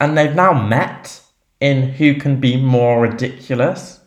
[0.00, 1.20] and they've now met
[1.60, 4.00] in who can be more ridiculous.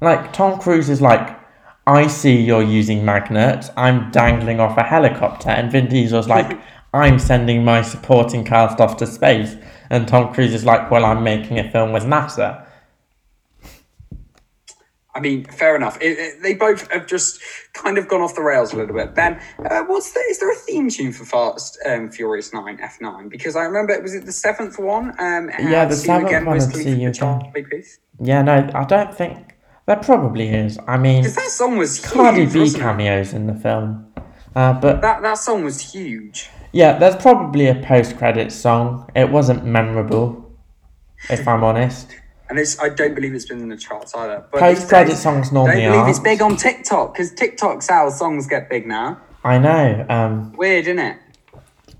[0.00, 1.38] Like Tom Cruise is like,
[1.86, 3.70] I see you're using magnets.
[3.76, 6.58] I'm dangling off a helicopter, and Vin Diesel's like,
[6.92, 9.56] I'm sending my supporting cast off to space,
[9.90, 12.66] and Tom Cruise is like, well, I'm making a film with NASA.
[15.12, 16.00] I mean, fair enough.
[16.00, 17.40] It, it, they both have just
[17.72, 19.12] kind of gone off the rails a little bit.
[19.12, 23.00] Ben, uh, what's the, is there a theme tune for Fast um, Furious Nine F
[23.00, 23.28] nine?
[23.28, 25.10] Because I remember was it the seventh one?
[25.18, 26.60] Um, yeah, the seventh one.
[26.60, 27.52] See you again.
[28.20, 29.56] Yeah, no, I don't think
[29.90, 30.78] there probably is.
[30.86, 34.06] I mean, because that song was Cardi B cameos in the film,
[34.54, 36.48] uh, but that that song was huge.
[36.70, 39.10] Yeah, there's probably a post credit song.
[39.16, 40.48] It wasn't memorable,
[41.28, 42.14] if I'm honest.
[42.48, 44.46] And it's I don't believe it's been in the charts either.
[44.52, 48.46] But Post credit songs normally don't believe it's big on TikTok because TikTok's how songs
[48.46, 49.20] get big now.
[49.42, 50.06] I know.
[50.08, 51.16] Um, Weird, isn't it?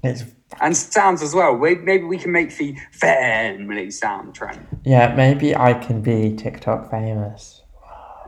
[0.05, 0.23] It's
[0.61, 1.57] and sounds as well.
[1.57, 4.65] We, maybe we can make the family sound trend.
[4.85, 7.61] Yeah, maybe I can be TikTok famous.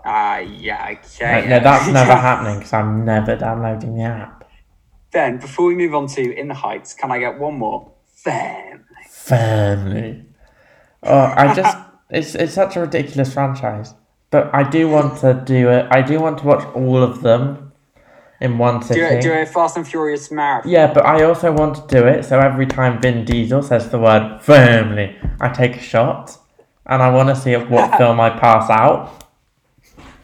[0.04, 1.42] Ah, uh, yeah, okay.
[1.48, 4.50] No, no that's never happening because I'm never downloading the app.
[5.12, 7.92] Then, before we move on to In the Heights, can I get one more?
[8.06, 8.82] Family.
[9.08, 10.24] Family.
[11.02, 11.76] Oh, I just.
[12.12, 13.94] It's it's such a ridiculous franchise.
[14.30, 15.86] But I do want to do it.
[15.90, 17.72] I do want to watch all of them
[18.40, 19.02] in one sitting.
[19.02, 20.70] Do, it, do a Fast and Furious marathon.
[20.70, 23.98] Yeah, but I also want to do it so every time Vin Diesel says the
[23.98, 26.36] word family, I take a shot,
[26.86, 29.21] and I want to see what film I pass out.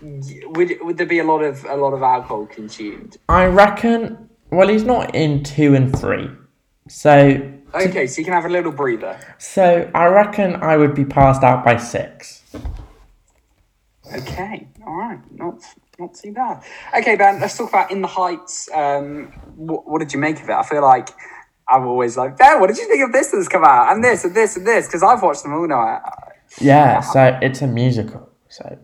[0.01, 3.17] Would would there be a lot of a lot of alcohol consumed?
[3.29, 4.29] I reckon.
[4.51, 6.31] Well, he's not in two and three,
[6.89, 9.19] so Okay, so you can have a little breather.
[9.37, 12.43] So I reckon I would be passed out by six.
[14.15, 15.61] Okay, all right, not
[15.99, 16.63] not too bad.
[16.97, 18.71] Okay, Ben, let's talk about In the Heights.
[18.73, 20.53] Um, what, what did you make of it?
[20.53, 21.11] I feel like
[21.69, 24.25] I'm always like, Ben, what did you think of this that's come out, and this,
[24.25, 24.87] and this, and this?
[24.87, 26.01] Because I've watched them all now.
[26.59, 28.31] Yeah, so it's a musical.
[28.49, 28.79] So.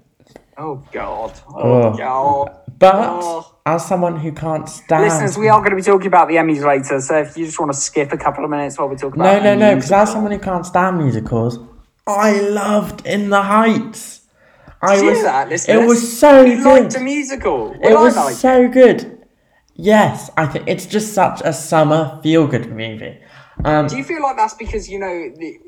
[0.57, 1.33] Oh God!
[1.49, 1.97] Oh, oh.
[1.97, 2.61] God!
[2.79, 3.59] But oh.
[3.67, 6.65] as someone who can't stand, listeners, we are going to be talking about the Emmys
[6.65, 7.01] later.
[7.01, 9.43] So if you just want to skip a couple of minutes while we talk about
[9.43, 11.59] no, no, no, because as someone who can't stand musicals,
[12.07, 14.23] I loved In the Heights.
[14.83, 15.83] I Did was that, listeners?
[15.83, 16.83] It was so you good.
[16.83, 17.69] Liked a musical.
[17.69, 18.35] What it was like?
[18.35, 19.27] so good.
[19.77, 23.19] Yes, I think it's just such a summer feel good movie.
[23.65, 25.59] Um, Do you feel like that's because you know the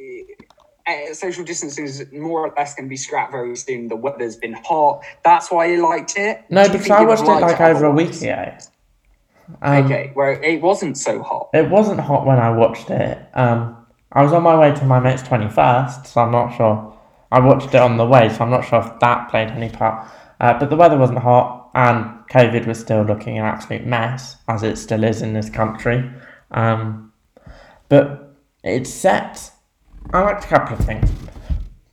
[0.87, 3.89] uh, social distancing is more or less going to be scrapped very soon.
[3.89, 5.03] The weather's been hot.
[5.25, 6.45] That's why you liked it.
[6.51, 8.57] No, because I watched it like over a week ago.
[9.63, 11.51] Um, okay, where it wasn't so hot.
[11.55, 13.19] It wasn't hot when I watched it.
[13.35, 16.97] Um, I was on my way to my mate's twenty first, so I'm not sure.
[17.31, 20.09] I watched it on the way, so I'm not sure if that played any part.
[20.41, 24.63] Uh, but the weather wasn't hot, and COVID was still looking an absolute mess, as
[24.63, 26.11] it still is in this country.
[26.51, 27.13] Um,
[27.89, 29.53] but it's set
[30.13, 31.11] I liked a couple of things.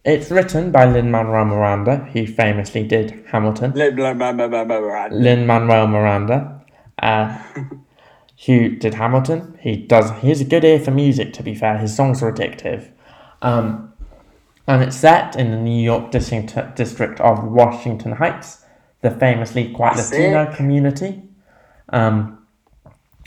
[0.05, 3.71] It's written by Lin Manuel Miranda, who famously did Hamilton.
[5.13, 6.61] Lin Manuel Miranda.
[7.01, 7.41] Uh,
[8.45, 9.57] who did Hamilton.
[9.61, 10.11] He does.
[10.19, 11.33] He has a good ear for music.
[11.33, 12.91] To be fair, his songs are addictive.
[13.41, 13.93] Um,
[14.67, 18.63] and it's set in the New York district, district of Washington Heights,
[19.01, 20.55] the famously quite That's Latino it.
[20.55, 21.23] community.
[21.89, 22.42] Um,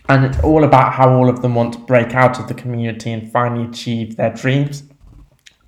[0.08, 3.12] and it's all about how all of them want to break out of the community
[3.12, 4.84] and finally achieve their dreams.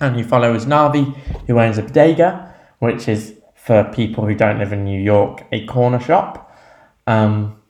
[0.00, 4.72] And you follow Usnavi, who owns a bodega, which is for people who don't live
[4.72, 6.56] in New York, a corner shop.
[7.06, 7.60] Um,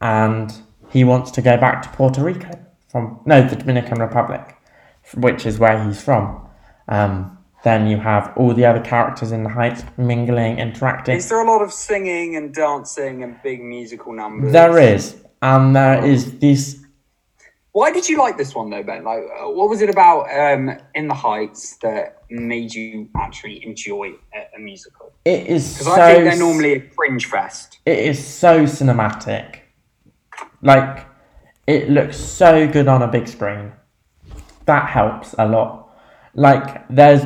[0.00, 0.52] and
[0.90, 2.50] he wants to go back to Puerto Rico
[2.88, 4.56] from no, the Dominican Republic,
[5.14, 6.46] which is where he's from.
[6.88, 11.16] Um, then you have all the other characters in the Heights mingling, interacting.
[11.16, 14.52] Is there a lot of singing and dancing and big musical numbers?
[14.52, 16.80] There is and there is this.
[17.72, 19.04] Why did you like this one though, Ben?
[19.04, 24.12] Like, uh, what was it about um, in the Heights that made you actually enjoy
[24.34, 25.12] a, a musical?
[25.24, 27.78] It is because so, I think they're normally a cringe fest.
[27.84, 29.58] It is so cinematic.
[30.62, 31.06] Like,
[31.66, 33.72] it looks so good on a big screen.
[34.64, 35.90] That helps a lot.
[36.34, 37.22] Like there's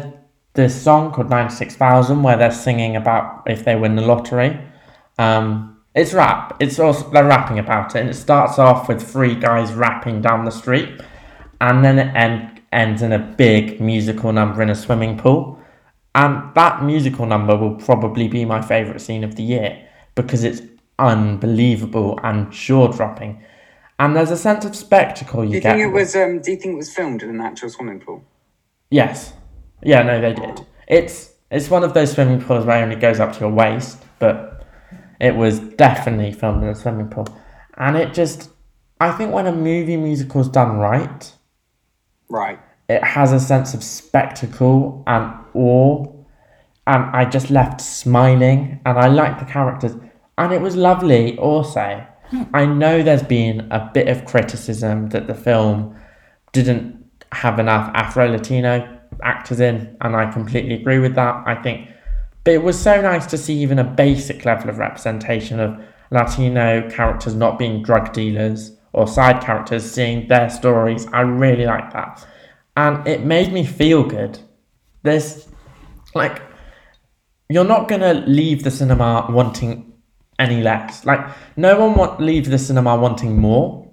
[0.54, 4.61] this song called 96,000 where they're singing about if they win the lottery.
[5.18, 6.57] Um, it's rap.
[6.61, 10.44] It's also they're rapping about it, and it starts off with three guys rapping down
[10.44, 11.01] the street,
[11.61, 15.59] and then it end, ends in a big musical number in a swimming pool.
[16.14, 20.62] And that musical number will probably be my favourite scene of the year because it's
[20.98, 23.42] unbelievable and jaw dropping.
[24.01, 25.77] And there's a sense of spectacle you do you get.
[25.77, 28.24] Think it was, um, do you think it was filmed in an actual swimming pool?
[28.90, 29.33] Yes.
[29.83, 30.66] Yeah, no, they did.
[30.87, 33.98] It's it's one of those swimming pools where it only goes up to your waist,
[34.18, 34.47] but
[35.20, 37.26] it was definitely filmed in a swimming pool.
[37.76, 38.50] And it just
[39.00, 41.33] I think when a movie musical's done right,
[42.28, 42.59] Right.
[42.88, 46.04] it has a sense of spectacle and awe.
[46.87, 49.94] And I just left smiling and I liked the characters.
[50.38, 52.04] And it was lovely also.
[52.54, 55.94] I know there's been a bit of criticism that the film
[56.52, 61.42] didn't have enough Afro Latino actors in, and I completely agree with that.
[61.46, 61.88] I think,
[62.48, 65.78] but it was so nice to see even a basic level of representation of
[66.11, 71.06] Latino characters not being drug dealers or side characters, seeing their stories.
[71.12, 72.26] I really like that,
[72.74, 74.38] and it made me feel good.
[75.02, 75.46] There's
[76.14, 76.40] like,
[77.50, 79.92] you're not gonna leave the cinema wanting
[80.38, 81.04] any less.
[81.04, 83.92] Like, no one want leave the cinema wanting more.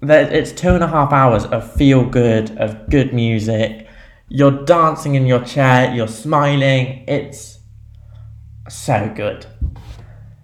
[0.00, 3.86] There, it's two and a half hours of feel good, of good music.
[4.28, 7.04] You're dancing in your chair, you're smiling.
[7.06, 7.59] It's
[8.70, 9.46] so good.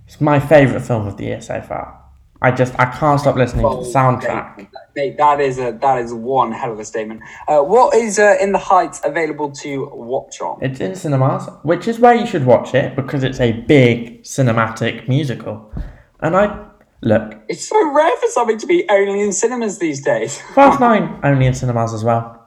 [0.07, 2.03] It's my favourite film of the year so far.
[2.43, 4.69] I just I can't stop listening to the soundtrack.
[4.95, 7.23] Mate, that is a that is one hell of a statement.
[7.49, 10.59] Uh, what is uh, in the Heights available to watch on?
[10.63, 15.09] It's in cinemas, which is where you should watch it because it's a big cinematic
[15.09, 15.73] musical.
[16.21, 16.67] And I
[17.03, 20.41] look, It's so rare for something to be only in cinemas these days.
[20.55, 22.46] Fast Nine only in cinemas as well.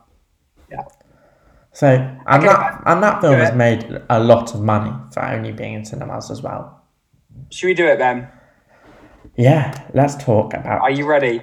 [1.74, 5.74] So and that and that film has made a lot of money for only being
[5.74, 6.84] in cinemas as well.
[7.52, 8.28] Should we do it then?
[9.36, 10.82] Yeah, let's talk about.
[10.82, 11.42] Are you ready?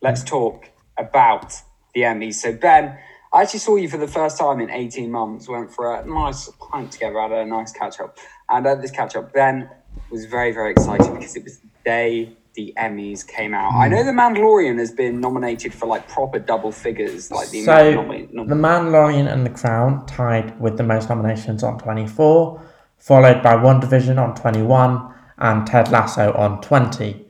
[0.00, 1.54] Let's talk about
[1.94, 2.34] the Emmys.
[2.34, 2.98] So Ben,
[3.32, 6.50] I actually saw you for the first time in 18 months, went for a nice
[6.70, 8.18] pint together, had a nice catch up.
[8.48, 9.68] And at this catch up, Ben
[10.10, 13.72] was very, very excited because it was the day the Emmys came out.
[13.72, 13.94] I hmm.
[13.94, 17.94] know The Mandalorian has been nominated for like proper double figures, like the So, of
[17.94, 22.62] nomi- The Mandalorian and The Crown tied with the most nominations on 24,
[22.98, 27.26] followed by WandaVision on 21 and Ted Lasso on 20.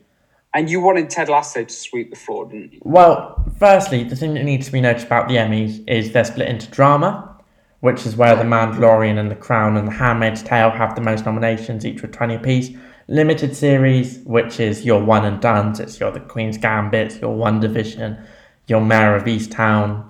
[0.55, 2.81] And you wanted Ted Lasso to sweep the floor, didn't you?
[2.83, 6.49] Well, firstly, the thing that needs to be noted about the Emmys is they're split
[6.49, 7.37] into drama,
[7.81, 11.25] which is where The Mandalorian and The Crown and The Handmaid's Tale have the most
[11.25, 12.71] nominations, each with 20 apiece.
[13.13, 18.25] Limited series, which is your one and done's, it's your The Queen's Gambit, your WandaVision,
[18.69, 20.03] your Mare of Easttown,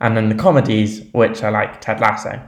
[0.00, 2.40] and then the comedies, which are like Ted Lasso.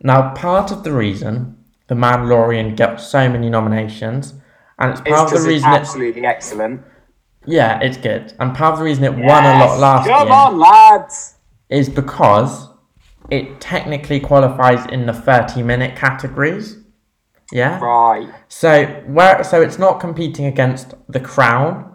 [0.00, 1.56] Now, part of the reason
[1.88, 4.34] The Mandalorian got so many nominations,
[4.78, 6.82] and it's It's part of because the it's reason it, absolutely excellent.
[7.44, 9.80] yeah, it's good, and part of the reason it won a lot Yes!
[9.80, 11.34] last Come year on, lads!
[11.68, 12.68] is because
[13.28, 16.78] it technically qualifies in the 30 minute categories.
[17.52, 17.78] Yeah.
[17.78, 18.28] Right.
[18.48, 21.94] So where so it's not competing against The Crown,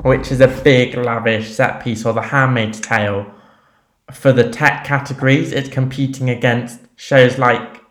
[0.00, 3.30] which is a big lavish set piece, or The Handmaid's Tale.
[4.10, 7.82] For the tech categories, it's competing against shows like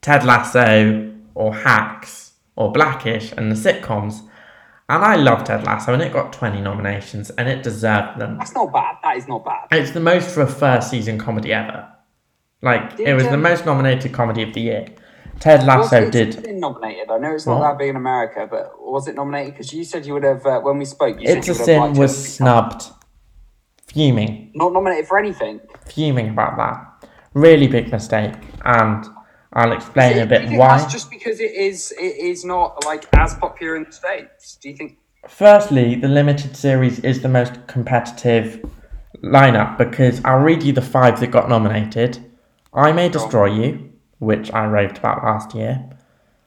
[0.00, 4.20] Ted Lasso or Hacks or Blackish and the sitcoms.
[4.88, 8.36] And I love Ted Lasso, and it got 20 nominations, and it deserved them.
[8.36, 8.96] That's not bad.
[9.02, 9.68] That is not bad.
[9.70, 11.88] It's the most for a first season comedy ever.
[12.60, 14.86] Like Did, it was the most nominated comedy of the year.
[15.40, 16.42] Ted Was Lasso it did.
[16.42, 17.10] been nominated?
[17.10, 17.68] I know it's not What?
[17.70, 19.54] that big in America, but was it nominated?
[19.54, 21.20] Because you said you would have uh, when we spoke.
[21.20, 22.82] You It's said a you would have Sin liked was it to snubbed.
[23.88, 25.60] Fuming, Not nominated for anything.
[25.86, 27.08] fuming about that.
[27.34, 28.32] Really big mistake,
[28.64, 29.04] and
[29.52, 30.78] I'll explain Do a you bit think why.
[30.78, 34.56] That's just because it is it is not like as popular in the states.
[34.56, 34.98] Do you think?
[35.28, 38.64] Firstly, the limited series is the most competitive
[39.22, 42.18] lineup because I'll read you the five that got nominated.
[42.72, 43.91] I May Destroy You,
[44.22, 45.84] which I raved about last year.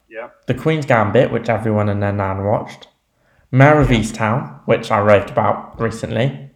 [0.10, 0.30] Yeah.
[0.48, 2.88] The Queen's Gambit, which everyone and their nan watched.
[3.52, 6.52] Mare of Easttown, which I raved about recently.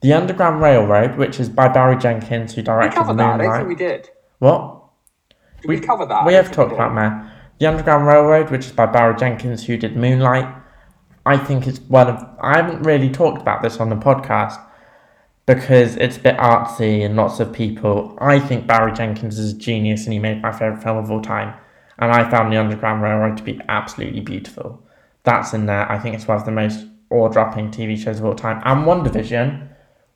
[0.00, 3.40] The Underground Railroad, which is by Barry Jenkins, who We directed covered that.
[3.40, 3.78] I think we Moonlight.
[3.78, 4.10] did.
[4.38, 4.82] What?
[5.60, 6.26] Did we, cover that?
[6.26, 7.32] We have talked we about Mare.
[7.58, 10.48] The Underground Railroad, which is by Barry Jenkins, who did Moonlight.
[11.26, 12.24] I think it's one of.
[12.40, 14.58] I haven't really talked about this on the podcast
[15.46, 18.16] because it's a bit artsy and lots of people.
[18.20, 21.22] I think Barry Jenkins is a genius and he made my favourite film of all
[21.22, 21.54] time.
[21.98, 24.82] And I found The Underground Railroad to be absolutely beautiful.
[25.22, 25.90] That's in there.
[25.90, 28.84] I think it's one of the most awe dropping TV shows of all time, and
[28.84, 29.68] WandaVision,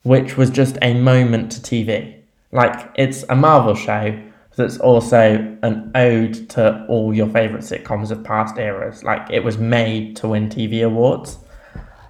[0.02, 2.16] which was just a moment to TV.
[2.52, 4.20] Like it's a Marvel show
[4.56, 9.04] that's also an ode to all your favorite sitcoms of past eras.
[9.04, 11.38] Like it was made to win TV awards.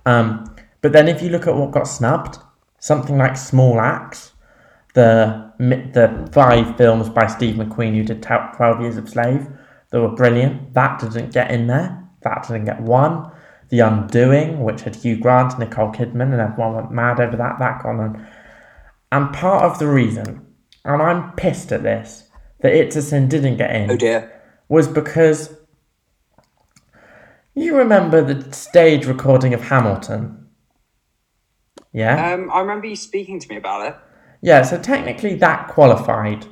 [0.07, 2.39] Um, but then if you look at what got snubbed,
[2.81, 4.33] something like Small Axe,
[4.95, 9.47] the the five films by Steve McQueen who did Twelve Years of Slave,
[9.91, 10.75] they were brilliant.
[10.75, 12.03] That didn't get in there.
[12.23, 13.31] That didn't get one.
[13.69, 17.59] The Undoing, which had Hugh Grant, Nicole Kidman, and everyone went mad over that.
[17.61, 18.27] That got on.
[19.13, 20.45] And part of the reason,
[20.85, 22.25] and I'm pissed at this,
[22.61, 23.91] that It's a Sin didn't get in.
[23.91, 24.41] Oh dear.
[24.69, 25.57] Was because
[27.55, 30.40] you remember the stage recording of Hamilton.
[31.93, 32.33] Yeah.
[32.35, 33.97] Um, I remember you speaking to me about it.
[34.43, 36.47] Yeah, so technically that qualified.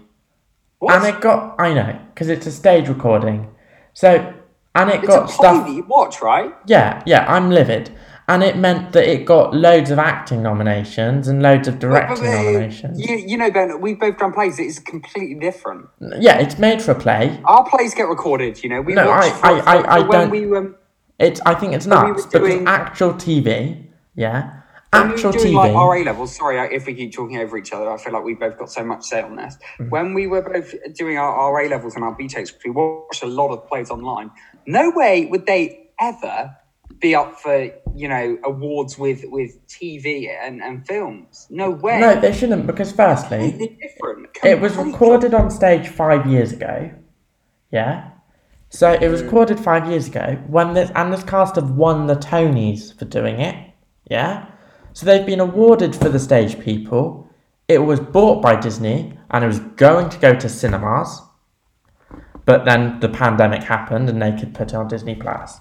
[0.79, 0.95] What?
[0.97, 3.49] And it got I know because it's a stage recording.
[3.95, 4.35] So
[4.75, 5.69] and it it's got stuff.
[5.69, 6.55] you watch, right?
[6.67, 7.25] Yeah, yeah.
[7.33, 7.91] I'm livid,
[8.29, 12.31] and it meant that it got loads of acting nominations and loads of directing but,
[12.31, 13.01] but, nominations.
[13.01, 14.59] You, you know, Ben, we've both done plays.
[14.59, 15.89] It's completely different.
[16.01, 17.41] Yeah, it's made for a play.
[17.45, 18.63] Our plays get recorded.
[18.63, 20.31] You know, we no, I, for, I, I, I don't.
[20.31, 20.77] We, um,
[21.19, 21.41] it's.
[21.45, 23.87] I think it's nuts we doing, because actual TV.
[24.15, 24.58] Yeah,
[24.93, 25.55] actual doing TV.
[25.55, 27.91] like our A levels, sorry if we keep talking over each other.
[27.91, 29.57] I feel like we've both got so much say on this.
[29.79, 29.91] Mm-hmm.
[29.91, 33.27] When we were both doing our, our A levels and our BTECs, we watched a
[33.27, 34.31] lot of plays online.
[34.67, 36.57] No way would they ever
[37.01, 41.47] be up for you know awards with with TV and, and films.
[41.51, 42.01] No way.
[42.01, 43.79] No, they shouldn't because firstly,
[44.45, 46.91] it was recorded on stage five years ago.
[47.71, 48.11] Yeah.
[48.71, 52.17] So it was recorded five years ago when this and this cast have won the
[52.17, 53.73] Tonys for doing it.
[54.11, 54.47] Yeah.
[54.99, 57.31] So they've been awarded for the stage people.
[57.69, 61.23] It was bought by Disney and it was going to go to cinemas.
[62.45, 65.61] But then the pandemic happened and they could put it on Disney Plus.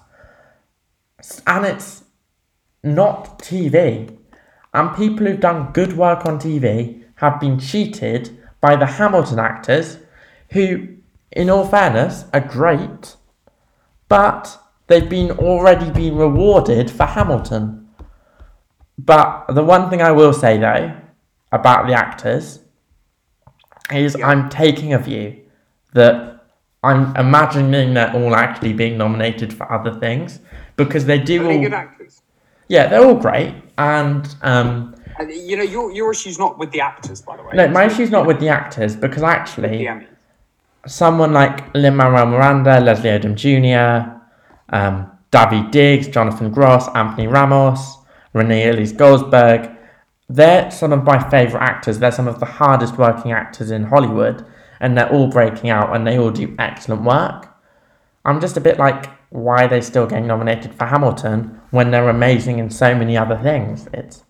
[1.46, 2.02] And it's
[2.82, 4.18] not TV.
[4.74, 9.98] And people who've done good work on TV have been cheated by the Hamilton actors
[10.50, 10.96] who,
[11.30, 13.14] in all fairness, are great,
[14.08, 17.87] but they've been already been rewarded for Hamilton.
[18.98, 20.92] But the one thing I will say though
[21.52, 22.60] about the actors
[23.92, 24.26] is yeah.
[24.26, 25.40] I'm taking a view
[25.92, 26.44] that
[26.82, 30.40] I'm imagining they're all actually being nominated for other things
[30.76, 31.60] because they do Are all.
[31.60, 32.22] good actors?
[32.68, 36.80] Yeah, they're all great, and um, and, you know your your issue's not with the
[36.80, 37.50] actors, by the way.
[37.54, 39.88] No, my issue's not with the actors because actually,
[40.86, 44.20] someone like Lin Manuel Miranda, Leslie Odom Jr.,
[44.68, 47.98] um, Daveed Diggs, Jonathan Groff, Anthony Ramos
[48.38, 49.76] Renee Elise Goldsberry.
[50.28, 51.98] They're some of my favourite actors.
[51.98, 54.46] They're some of the hardest working actors in Hollywood,
[54.80, 57.54] and they're all breaking out and they all do excellent work.
[58.24, 62.08] I'm just a bit like, why are they still getting nominated for Hamilton when they're
[62.08, 63.88] amazing in so many other things?
[63.92, 64.24] It's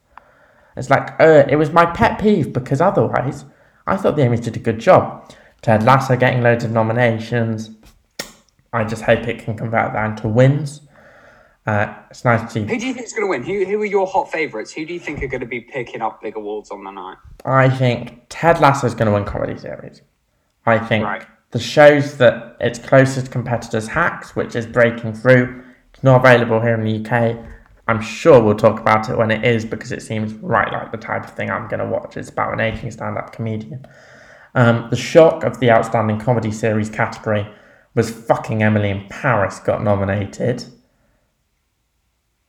[0.76, 3.44] it's like, uh, it was my pet peeve because otherwise,
[3.86, 5.34] I thought the Emmys did a good job.
[5.60, 7.70] Ted Lasso getting loads of nominations.
[8.72, 10.82] I just hope it can convert that into wins.
[11.68, 12.60] Uh, it's nice to see.
[12.60, 13.42] Who do you think is going to win?
[13.42, 14.72] Who, who are your hot favourites?
[14.72, 17.18] Who do you think are going to be picking up big awards on the night?
[17.44, 20.00] I think Ted Lasso is going to win comedy series.
[20.64, 21.26] I think right.
[21.50, 25.62] the shows that its closest competitors, Hacks, which is breaking through,
[25.92, 27.36] it's not available here in the UK.
[27.86, 30.96] I'm sure we'll talk about it when it is because it seems right like the
[30.96, 32.16] type of thing I'm going to watch.
[32.16, 33.86] It's about an aging stand-up comedian.
[34.54, 37.46] Um, the shock of the outstanding comedy series category
[37.94, 40.64] was fucking Emily in Paris got nominated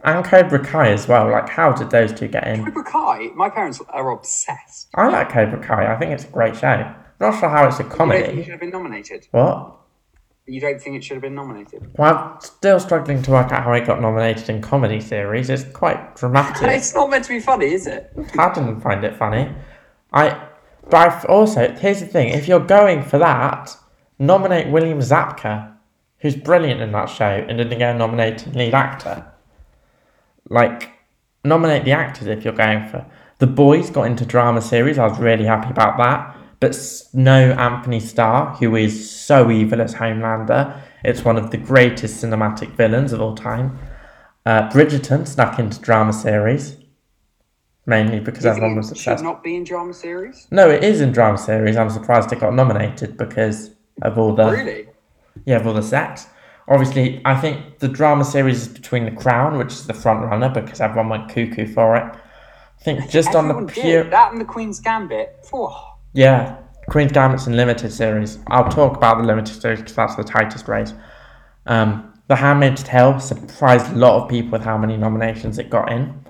[0.04, 1.30] and Cobra Kai as well.
[1.30, 2.64] Like, how did those two get in?
[2.66, 3.30] Cobra Kai.
[3.36, 4.90] My parents are obsessed.
[4.96, 5.94] I like Cobra Kai.
[5.94, 6.94] I think it's a great show.
[7.20, 8.20] Not sure how it's a comedy.
[8.20, 9.28] You don't think it should have been nominated?
[9.32, 9.76] What?
[10.46, 11.92] You don't think it should have been nominated?
[11.98, 15.50] Well, I'm still struggling to work out how it got nominated in comedy series.
[15.50, 16.64] It's quite dramatic.
[16.70, 18.12] it's not meant to be funny, is it?
[18.38, 19.54] I didn't find it funny.
[20.14, 20.48] I,
[20.90, 23.78] but I also here's the thing: if you're going for that,
[24.18, 25.76] nominate William Zabka,
[26.20, 29.32] who's brilliant in that show, and didn't get nominated lead actor
[30.50, 30.92] like
[31.44, 33.06] nominate the actors if you're going for.
[33.38, 34.98] The Boys got into drama series.
[34.98, 36.36] I was really happy about that.
[36.60, 36.78] But
[37.14, 40.82] no Antony Starr, who is so evil as Homelander.
[41.06, 43.80] It's one of the greatest cinematic villains of all time.
[44.46, 46.76] Uh, Bridgerton snuck into drama series,
[47.86, 49.20] mainly because everyone was obsessed.
[49.20, 50.48] Should not be in drama series.
[50.52, 51.78] No, it is in drama series.
[51.78, 53.72] I'm surprised it got nominated because
[54.02, 54.90] of all the really,
[55.46, 56.28] yeah, of all the sex
[56.70, 60.50] obviously, I think the drama series is between The Crown, which is the front runner
[60.50, 62.04] because everyone went cuckoo for it.
[62.04, 65.46] I think just on the pure that and the Queen's Gambit.
[65.52, 65.98] Oh.
[66.14, 66.58] Yeah,
[66.90, 68.40] Queen's Gambit's in limited series.
[68.48, 70.94] I'll talk about the limited series because that's the tightest race.
[71.66, 75.92] Um, The Handmaid's Tale surprised a lot of people with how many nominations it got
[75.92, 76.26] in.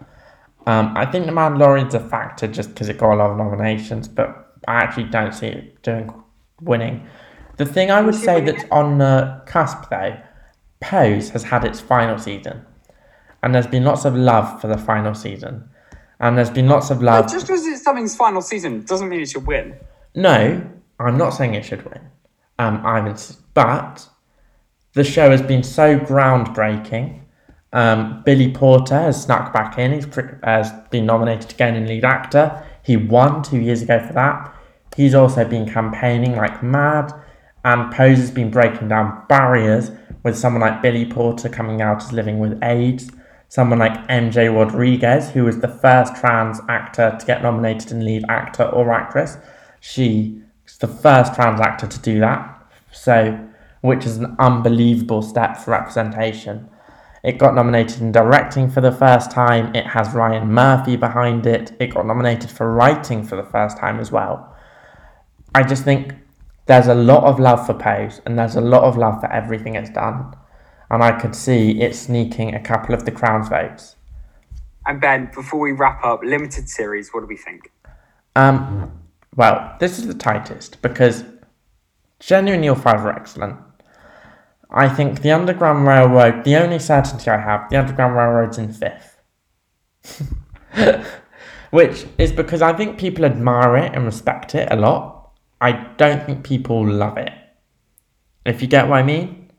[0.66, 4.08] Um, I think The Mandalorian's a factor just because it got a lot of nominations,
[4.08, 6.12] but I actually don't see it doing
[6.62, 7.08] winning.
[7.58, 10.18] The thing I would say that's on the cusp though,
[10.82, 12.66] Pose has had its final season,
[13.44, 15.70] and there's been lots of love for the final season,
[16.20, 17.26] and there's been lots of love.
[17.26, 19.76] But just because it's something's final season doesn't mean it should win.
[20.16, 20.62] No,
[21.00, 22.02] I'm not saying it should win.
[22.58, 23.16] Um, I'm,
[23.54, 24.10] but
[24.94, 27.22] the show has been so groundbreaking.
[27.72, 29.94] Um, Billy Porter has snuck back in.
[29.94, 30.08] He's
[30.44, 32.66] has been nominated again in lead actor.
[32.84, 34.54] He won two years ago for that.
[34.96, 37.14] He's also been campaigning like mad,
[37.64, 39.92] and Pose has been breaking down barriers
[40.24, 43.10] with someone like Billy Porter coming out as living with AIDS,
[43.48, 48.24] someone like MJ Rodriguez, who was the first trans actor to get nominated in lead
[48.30, 49.38] actor or actress.
[49.80, 52.56] She is the first trans actor to do that.
[52.92, 53.50] So
[53.82, 56.70] which is an unbelievable step for representation.
[57.24, 59.76] It got nominated in directing for the first time.
[59.76, 61.74] It has Ryan Murphy behind it.
[61.80, 64.56] It got nominated for writing for the first time as well.
[65.54, 66.14] I just think
[66.70, 69.74] there's a lot of love for Pose and there's a lot of love for everything
[69.74, 70.36] it's done.
[70.92, 73.96] And I could see it sneaking a couple of the Crown's votes.
[74.86, 77.72] And Ben, before we wrap up, limited series, what do we think?
[78.36, 78.92] Um,
[79.36, 81.24] well, this is the tightest because
[82.20, 83.58] genuinely all five are excellent.
[84.70, 89.18] I think the Underground Railroad, the only certainty I have, the Underground Railroad's in fifth.
[91.72, 95.19] Which is because I think people admire it and respect it a lot.
[95.62, 97.32] I don't think people love it.
[98.46, 99.52] If you get what I mean?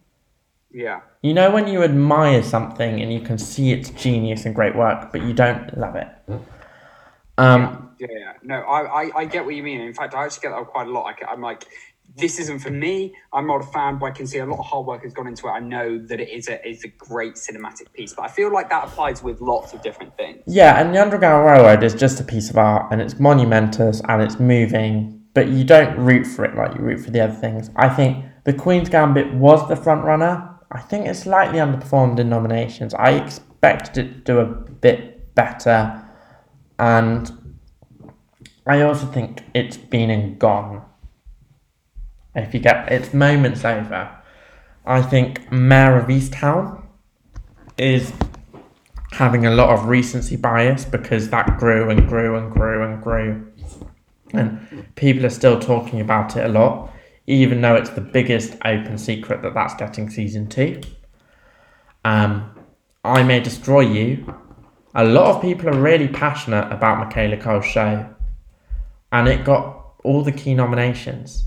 [0.73, 1.01] Yeah.
[1.23, 5.13] You know when you admire something and you can see its genius and great work,
[5.13, 6.09] but you don't love it.
[7.37, 8.33] Um, yeah, yeah, yeah.
[8.43, 9.81] No, I, I, I get what you mean.
[9.81, 11.15] In fact, I actually get that quite a lot.
[11.15, 11.67] I, I'm like,
[12.17, 13.15] this isn't for me.
[13.33, 15.27] I'm not a fan, but I can see a lot of hard work has gone
[15.27, 15.51] into it.
[15.51, 18.69] I know that it is a is a great cinematic piece, but I feel like
[18.71, 20.43] that applies with lots of different things.
[20.47, 24.23] Yeah, and the Underground Railroad is just a piece of art, and it's monumentous and
[24.23, 27.71] it's moving, but you don't root for it like you root for the other things.
[27.77, 30.59] I think the Queen's Gambit was the front runner.
[30.73, 32.95] I think it's slightly underperformed in nominations.
[32.95, 36.05] I expected it to do a bit better,
[36.79, 37.31] and
[38.67, 40.85] I also think it's been and gone
[42.35, 44.17] if you get its moments over,
[44.87, 46.85] I think Mare of Easttown
[47.77, 48.13] is
[49.13, 53.50] having a lot of recency bias because that grew and grew and grew and grew.
[54.33, 56.93] And people are still talking about it a lot,
[57.27, 60.81] even though it's the biggest open secret that that's getting season two.
[62.05, 62.51] Um,
[63.05, 64.35] I May Destroy You.
[64.95, 68.09] A lot of people are really passionate about Michaela Coel's show,
[69.13, 71.45] and it got all the key nominations.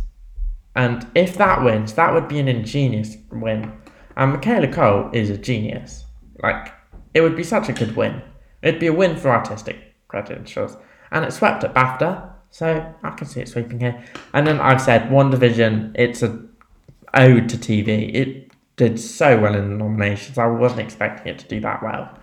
[0.75, 3.71] And if that wins, that would be an ingenious win.
[4.15, 6.05] And Michaela Coel is a genius.
[6.41, 6.73] Like,
[7.13, 8.21] it would be such a good win.
[8.61, 9.77] It'd be a win for artistic
[10.07, 10.77] credentials.
[11.11, 14.05] And it swept at BAFTA, so I can see it sweeping here.
[14.31, 16.39] And then I've said WandaVision, it's a
[17.15, 18.13] ode to TV.
[18.13, 20.37] It did so well in the nominations.
[20.37, 22.15] I wasn't expecting it to do that well.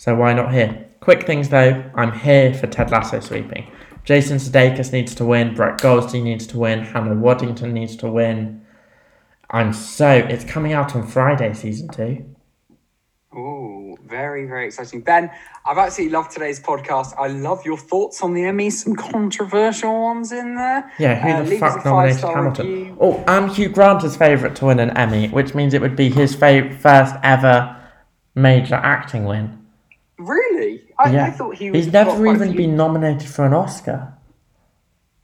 [0.00, 0.88] So why not here?
[0.98, 3.70] Quick things though, I'm here for Ted Lasso sweeping.
[4.02, 5.54] Jason Sudeikis needs to win.
[5.54, 6.80] Brett Goldstein needs to win.
[6.80, 8.66] Hannah Waddingham needs to win.
[9.50, 12.35] I'm so it's coming out on Friday, season two.
[13.38, 15.02] Oh, very, very exciting.
[15.02, 15.30] Ben,
[15.66, 17.12] I've absolutely loved today's podcast.
[17.18, 20.90] I love your thoughts on the Emmys, some controversial ones in there.
[20.98, 22.66] Yeah, who uh, the fuck nominated Hamilton?
[22.66, 22.98] Review.
[22.98, 26.08] Oh, and Hugh Grant is favourite to win an Emmy, which means it would be
[26.08, 27.76] his fav- first ever
[28.34, 29.66] major acting win.
[30.18, 30.84] Really?
[30.98, 31.26] I, yeah.
[31.26, 34.14] I thought he He's never even been nominated for an Oscar.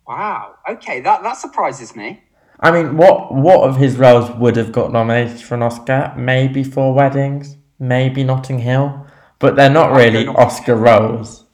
[0.06, 0.56] Wow.
[0.68, 2.22] Okay, that that surprises me.
[2.60, 6.12] I mean, what what of his roles would have got nominated for an Oscar?
[6.16, 9.06] Maybe Four Weddings, maybe Notting Hill,
[9.40, 11.44] but they're not really Oscar roles.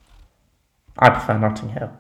[0.99, 1.91] I prefer Notting Hill.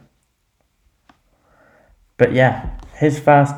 [2.18, 3.54] But yeah, his first,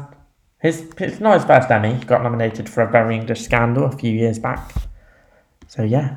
[0.58, 1.94] his it's not his first Emmy.
[1.94, 4.72] He got nominated for a Very English Scandal a few years back.
[5.66, 6.16] So yeah,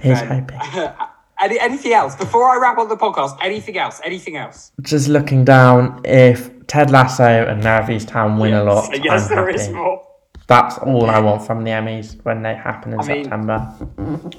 [0.00, 0.58] here's hoping.
[1.40, 3.36] Any, anything else before I wrap up the podcast?
[3.42, 4.00] Anything else?
[4.04, 4.70] Anything else?
[4.80, 8.60] Just looking down, if Ted Lasso and Navi's Town win yes.
[8.60, 9.60] a lot, yes, I'm there happy.
[9.60, 10.11] is more.
[10.52, 13.74] That's all I want from the Emmys when they happen in I September.
[13.96, 14.30] Mean,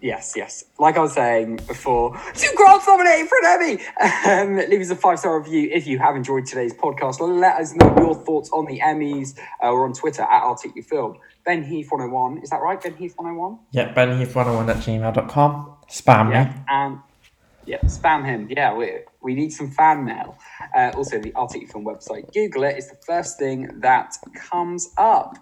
[0.00, 0.64] yes, yes.
[0.78, 3.78] Like I was saying before, two Grants nominated for an Emmy.
[4.24, 7.20] Um, leave us a five star review if you have enjoyed today's podcast.
[7.20, 11.18] Let us know your thoughts on the Emmys uh, or on Twitter at You Film.
[11.44, 12.38] Ben Heath 101.
[12.38, 12.82] Is that right?
[12.82, 13.58] Ben Heath 101?
[13.72, 15.76] Yeah, Ben Heath 101 at gmail.com.
[15.90, 16.60] Spam yeah, me.
[16.68, 16.98] And
[17.66, 18.48] yeah, spam him.
[18.48, 20.36] Yeah, we, we need some fan mail.
[20.76, 22.32] Uh, also, the You Film website.
[22.32, 22.76] Google it.
[22.76, 25.38] It's the first thing that comes up.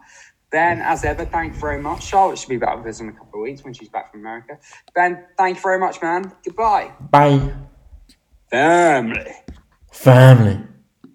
[0.50, 2.02] Ben, as ever, thank you very much.
[2.02, 4.20] Charlotte should be back with us in a couple of weeks when she's back from
[4.20, 4.58] America.
[4.94, 6.32] Ben, thank you very much, man.
[6.44, 6.90] Goodbye.
[7.10, 7.52] Bye.
[8.50, 9.32] Family.
[9.92, 10.69] Family.